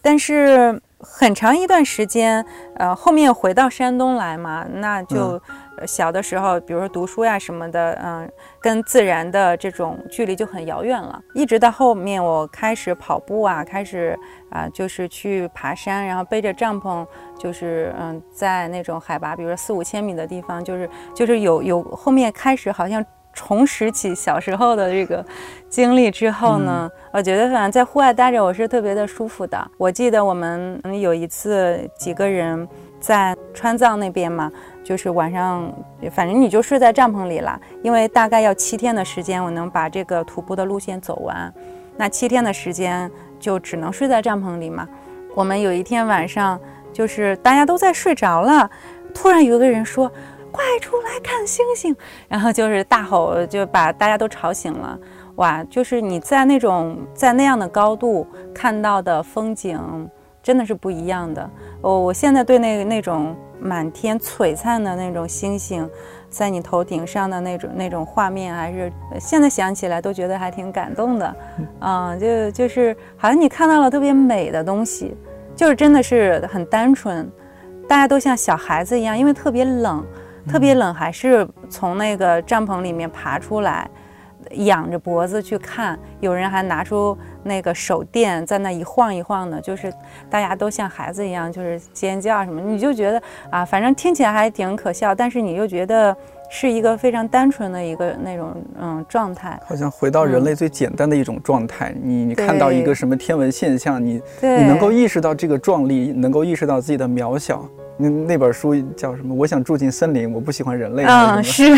[0.01, 2.45] 但是很长一段时间，
[2.77, 5.41] 呃，后面回到山东来嘛，那就。
[5.87, 11.21] 小的时候，比如说读书呀什么的，嗯，跟自然的这种距离就很遥远了。
[11.35, 14.19] 一直到后面我开始跑步啊，开始
[14.51, 17.07] 啊，就是去爬山，然后背着帐篷，
[17.39, 25.25] 就是嗯，在那种海拔，比如说四五千米的地方，就是就是有有后面开始好像重拾起小时候的这个
[25.69, 29.71] 经历之后呢，我觉得反正在户外待着我是特别的舒服的。
[29.77, 32.67] 我记得我们有一次几个人
[32.99, 34.51] 在川藏那边嘛。
[34.89, 35.71] 就是晚上，
[36.11, 41.53] 反正你就睡在帐篷里了，因为大概要七天的时间，我能把这个徒步的路线走完。
[41.99, 44.89] 那七天的时间就只能睡在帐篷里嘛。
[45.35, 46.59] 我们有一天晚上，
[46.91, 48.71] 就是大家都在睡着了，
[49.13, 50.11] 突然有个人说
[50.51, 51.95] ：“快出来看星星！”
[52.27, 54.99] 然后就是大吼，就把大家都吵醒了。
[55.35, 59.79] 哇，就是你在那种在那样的高度看到的风景，
[60.49, 61.51] 真的是不一样的。
[61.83, 63.37] 我我现在对那那种。
[63.61, 65.91] 满天璀璨的那种星星，
[66.31, 71.37] 在你头顶上的那种那种画面，还是现在想起来都觉得还挺感动的，
[71.81, 75.13] 嗯，就就是好像你看到了特别美的东西，
[75.57, 77.29] 就是真的是很单纯，
[77.89, 80.07] 大家都像小孩子一样，因为特别冷，
[80.47, 83.91] 特别冷，还是从那个帐篷里面爬出来。
[84.57, 89.93] 仰着脖子去看，有人还拿出那个手电在那一晃一晃的，就是
[90.31, 96.17] 大家都像孩子一样，就是尖叫什么，你就觉得啊，反正听起来还挺可笑，但是你又觉得
[96.51, 101.95] 是一个非常单纯的一个那种嗯状态，好像回到人类最简单的一种状态。
[102.03, 107.65] 你你看到一个什么天文现象，你你能够意识到这个壮丽，能够意识到自己的渺小。
[108.01, 109.35] 那那本书叫什么？
[109.35, 111.05] 我想住进森林，我不喜欢人类。
[111.05, 111.77] 嗯，是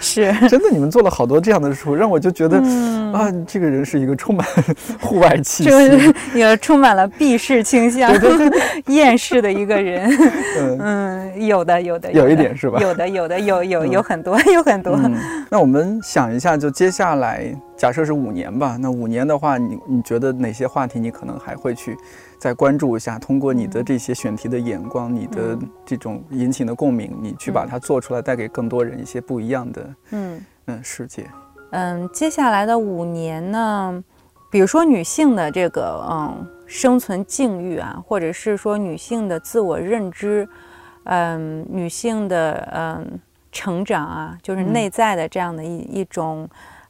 [0.00, 2.58] 是， 真的，你们做了好多这样的书，让我就觉得
[3.12, 4.46] 啊，这个人是一个充满
[5.00, 5.70] 户外气息，
[6.34, 8.60] 也充满了避世倾向、对对对
[8.94, 10.10] 厌世的一个人。
[10.80, 12.78] 嗯，有的有的，有一点是吧？
[12.80, 15.00] 有的有的有有有很多有很多。
[15.50, 17.44] 那我们想一下，就接下来
[17.74, 18.76] 假设是五年吧。
[18.78, 21.96] 那五年的话，你你觉得哪些话题你可能还会去？
[22.38, 31.28] 再关注一下，通过你的这些选题的眼光，你的这种引起的共鸣，你去把它做出来，带给更多人一些不一样的嗯嗯世界。
[31.70, 34.04] 嗯，接下来的五年呢，
[34.50, 40.48] 比如说女性的这个嗯生存境遇啊，或者是说女性的自我认知，
[41.04, 43.20] 嗯，女性的嗯
[43.50, 46.48] 成长啊，就是内在的这样的一一种。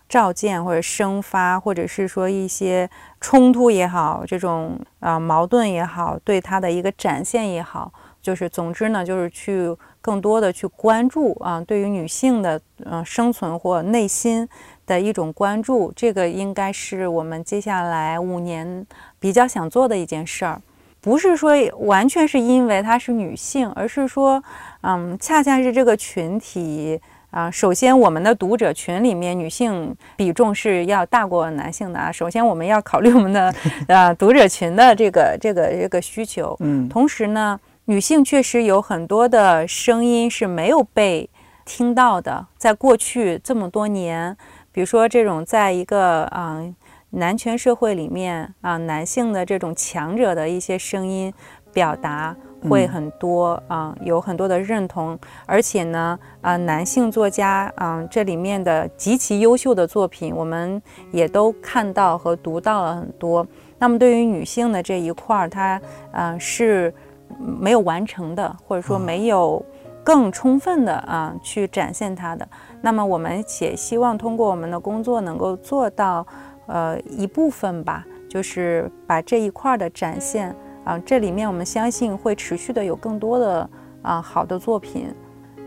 [0.08, 2.88] 召见或者生发，或者是说一些
[3.20, 7.92] 冲突也好，这种啊矛盾也好，对他的一个展现也好，
[8.22, 14.48] 就是总之呢，就是去更多的去关注啊，对于女性的嗯生存或内心
[14.86, 18.86] 的一种关注，这个应该是我们接下来五年
[19.20, 20.62] 比较想做的一件事儿，
[21.02, 24.42] 不是说完全是因为她是女性，而是说
[24.80, 26.98] 嗯，恰恰是这个群体。
[27.30, 32.10] 啊，首先我们的读者群里面女性比重是要大过男性的啊。
[32.10, 33.54] 首先我们要考虑我们的
[33.88, 36.56] 呃读者群的这个这个这个需求。
[36.60, 41.28] 嗯，同时呢，女性确实有很多的声音是没有被
[41.66, 44.34] 听到的，在过去这么多年
[44.72, 46.64] 比如说这种在一个啊
[47.10, 51.32] 男权社会里面啊，男性的这种强者的一些声音
[51.72, 52.34] 表达
[52.68, 60.80] 会很多啊，有很多的认同，而且呢啊，男性作家啊这里面的极其优秀的作品，我们
[61.12, 63.46] 也都看到和读到了很多。
[63.78, 65.80] 那么对于女性的这一块儿，它
[66.10, 66.92] 啊是
[67.38, 69.64] 没有完成的，或者说没有
[70.02, 72.48] 更充分的啊去展现它的。
[72.80, 76.26] 那么我们也希望通过我们的工作能够做到。
[76.70, 80.54] 呃，一部分吧，就是把这一块的展现
[80.88, 83.70] 啊，这里面我们相信会持续的有更多的
[84.00, 85.14] 啊好的作品。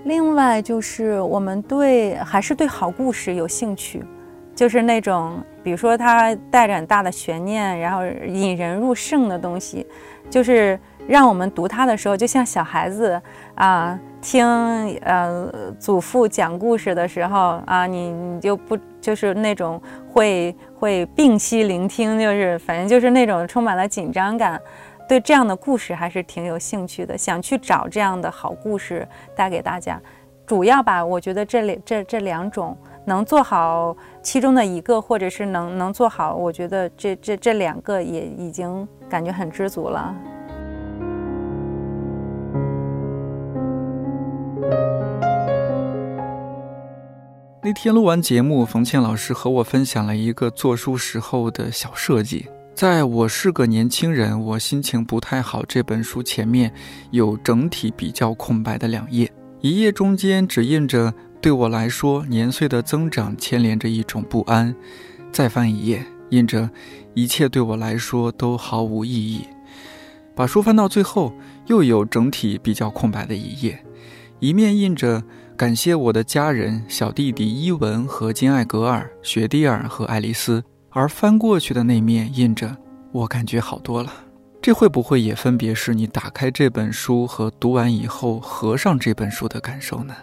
[0.05, 4.03] 另外就是我们对还是对好故事有兴趣，
[4.55, 9.85] 就是那种比如说它带着很大的悬念，然后引人入胜的东西，
[10.27, 13.21] 就是让我们读它的时候，就像小孩子
[13.53, 14.43] 啊听
[15.03, 19.79] 呃祖父讲故事的时候啊，你你就不就是那种。
[20.13, 24.59] 会会屏息聆听，就是反正就是那种充满了紧张感，
[25.11, 29.05] 对这样的故事还是挺有兴趣的，想去找这样的好故事
[29.35, 30.01] 带给大家。
[30.47, 40.15] 主要吧，我觉得这里这这两种能做好其中的一个，或者是能能做好，我觉得这这这两个也已经感觉很知足了。
[47.61, 52.47] 那天录完节目，冯倩老师和我分享了一个做书时候的小设计。
[52.73, 55.63] 在我是个年轻人，我心情不太好。
[55.67, 56.73] 这本书前面
[57.11, 64.73] 有整体比较空白的两页，一页中间只印着“对我来说，年岁的增长牵连着一种不安”，
[65.31, 66.67] 再翻一页，印着
[67.13, 69.45] “一切对我来说都毫无意义”。
[70.33, 71.31] 把书翻到最后，
[71.67, 73.83] 又有整体比较空白的一页，
[74.39, 75.23] 一面印着。
[75.57, 80.63] 感谢我的家人，小弟弟伊文和金艾格尔，雪蒂尔和爱丽丝。
[80.91, 82.75] 而翻过去的那面印着，
[83.11, 84.11] 我感觉好多了。
[84.61, 90.13] 这会不会也分别是你打开这本书和读完以后合上这本书的感受呢？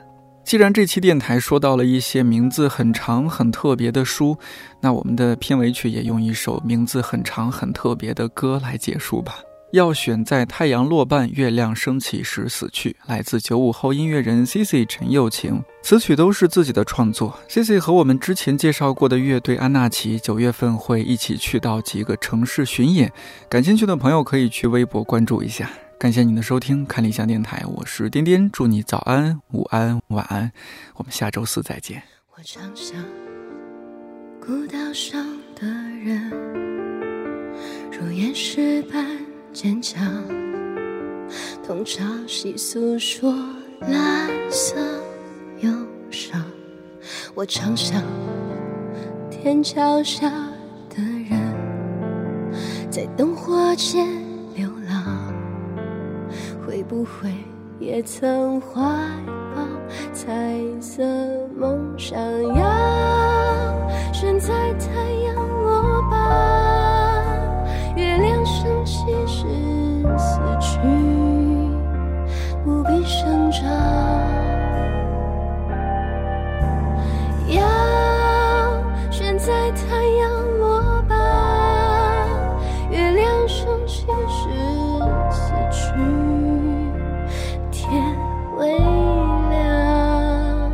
[0.45, 4.39] 既然这期电台说到了一些名字很长很特别的书，
[4.81, 9.41] 那我们的片尾曲也用一首名字很长很特别的歌来结束吧。
[9.71, 12.97] 要选在太阳落半、月亮升起时死去。
[13.07, 17.39] 来自九五后音乐人 C C 陈又晴，此曲都是自己的创作。
[17.49, 23.13] C C 和我们之前介绍过的乐队安娜奇，九月份会一起去到几个城市巡演，
[23.51, 25.71] 感兴趣的朋友可以去微博关注一下。
[25.99, 30.51] 感谢您的收听，看理想电台，我是颠颠，祝你早安、午安、晚安，
[30.95, 32.03] 我们下周四再见。
[32.37, 32.97] 我常想，
[34.41, 36.31] 孤岛上的人，
[37.91, 39.28] 如岩石般。
[39.61, 40.01] 坚强，
[41.67, 43.35] 通朝夕诉说
[43.81, 44.77] 蓝色
[45.63, 45.71] 忧
[46.13, 46.41] 伤。
[47.35, 48.01] 我常想，
[49.29, 50.31] 天桥下
[50.89, 51.41] 的人，
[52.89, 54.07] 在灯火间
[54.55, 55.35] 流浪，
[56.65, 57.29] 会不会
[57.81, 58.81] 也曾怀
[59.57, 59.67] 抱
[60.13, 61.03] 彩色
[61.57, 62.17] 梦想？
[62.55, 66.78] 要悬在太阳落半，
[73.19, 73.65] 生长。
[77.49, 77.61] 要
[79.11, 81.19] 悬在太阳落半，
[82.91, 84.49] 月亮升起时
[85.33, 85.93] 死去，
[87.73, 88.17] 天
[88.57, 88.79] 微
[89.51, 90.73] 亮。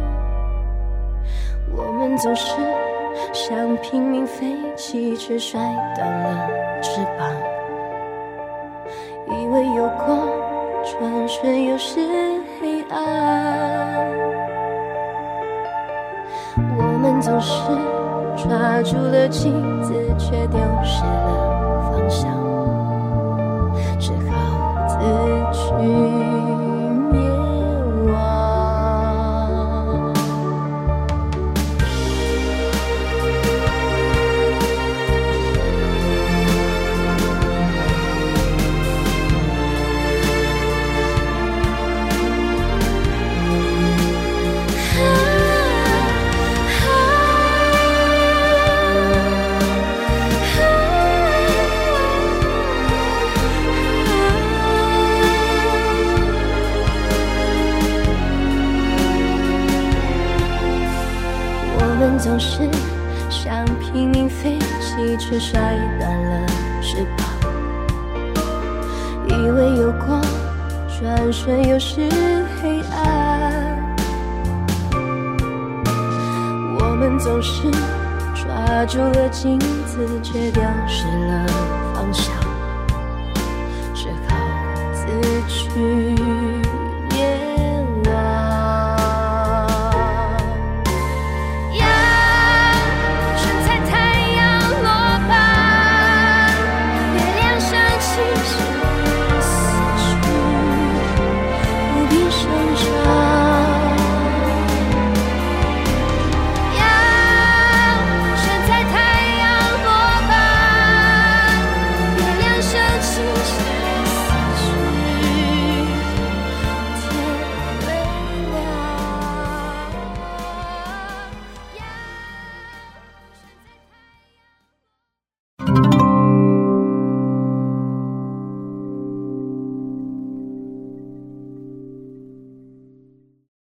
[1.74, 2.56] 我们总是
[3.32, 5.58] 想拼命飞起，却摔
[5.96, 6.50] 断了
[6.82, 7.26] 翅膀。
[9.28, 10.28] 以为有光，
[10.84, 11.98] 转瞬又是
[12.60, 12.98] 黑暗。
[16.78, 17.52] 我们总是
[18.36, 22.30] 抓住了镜子，却丢失了方向，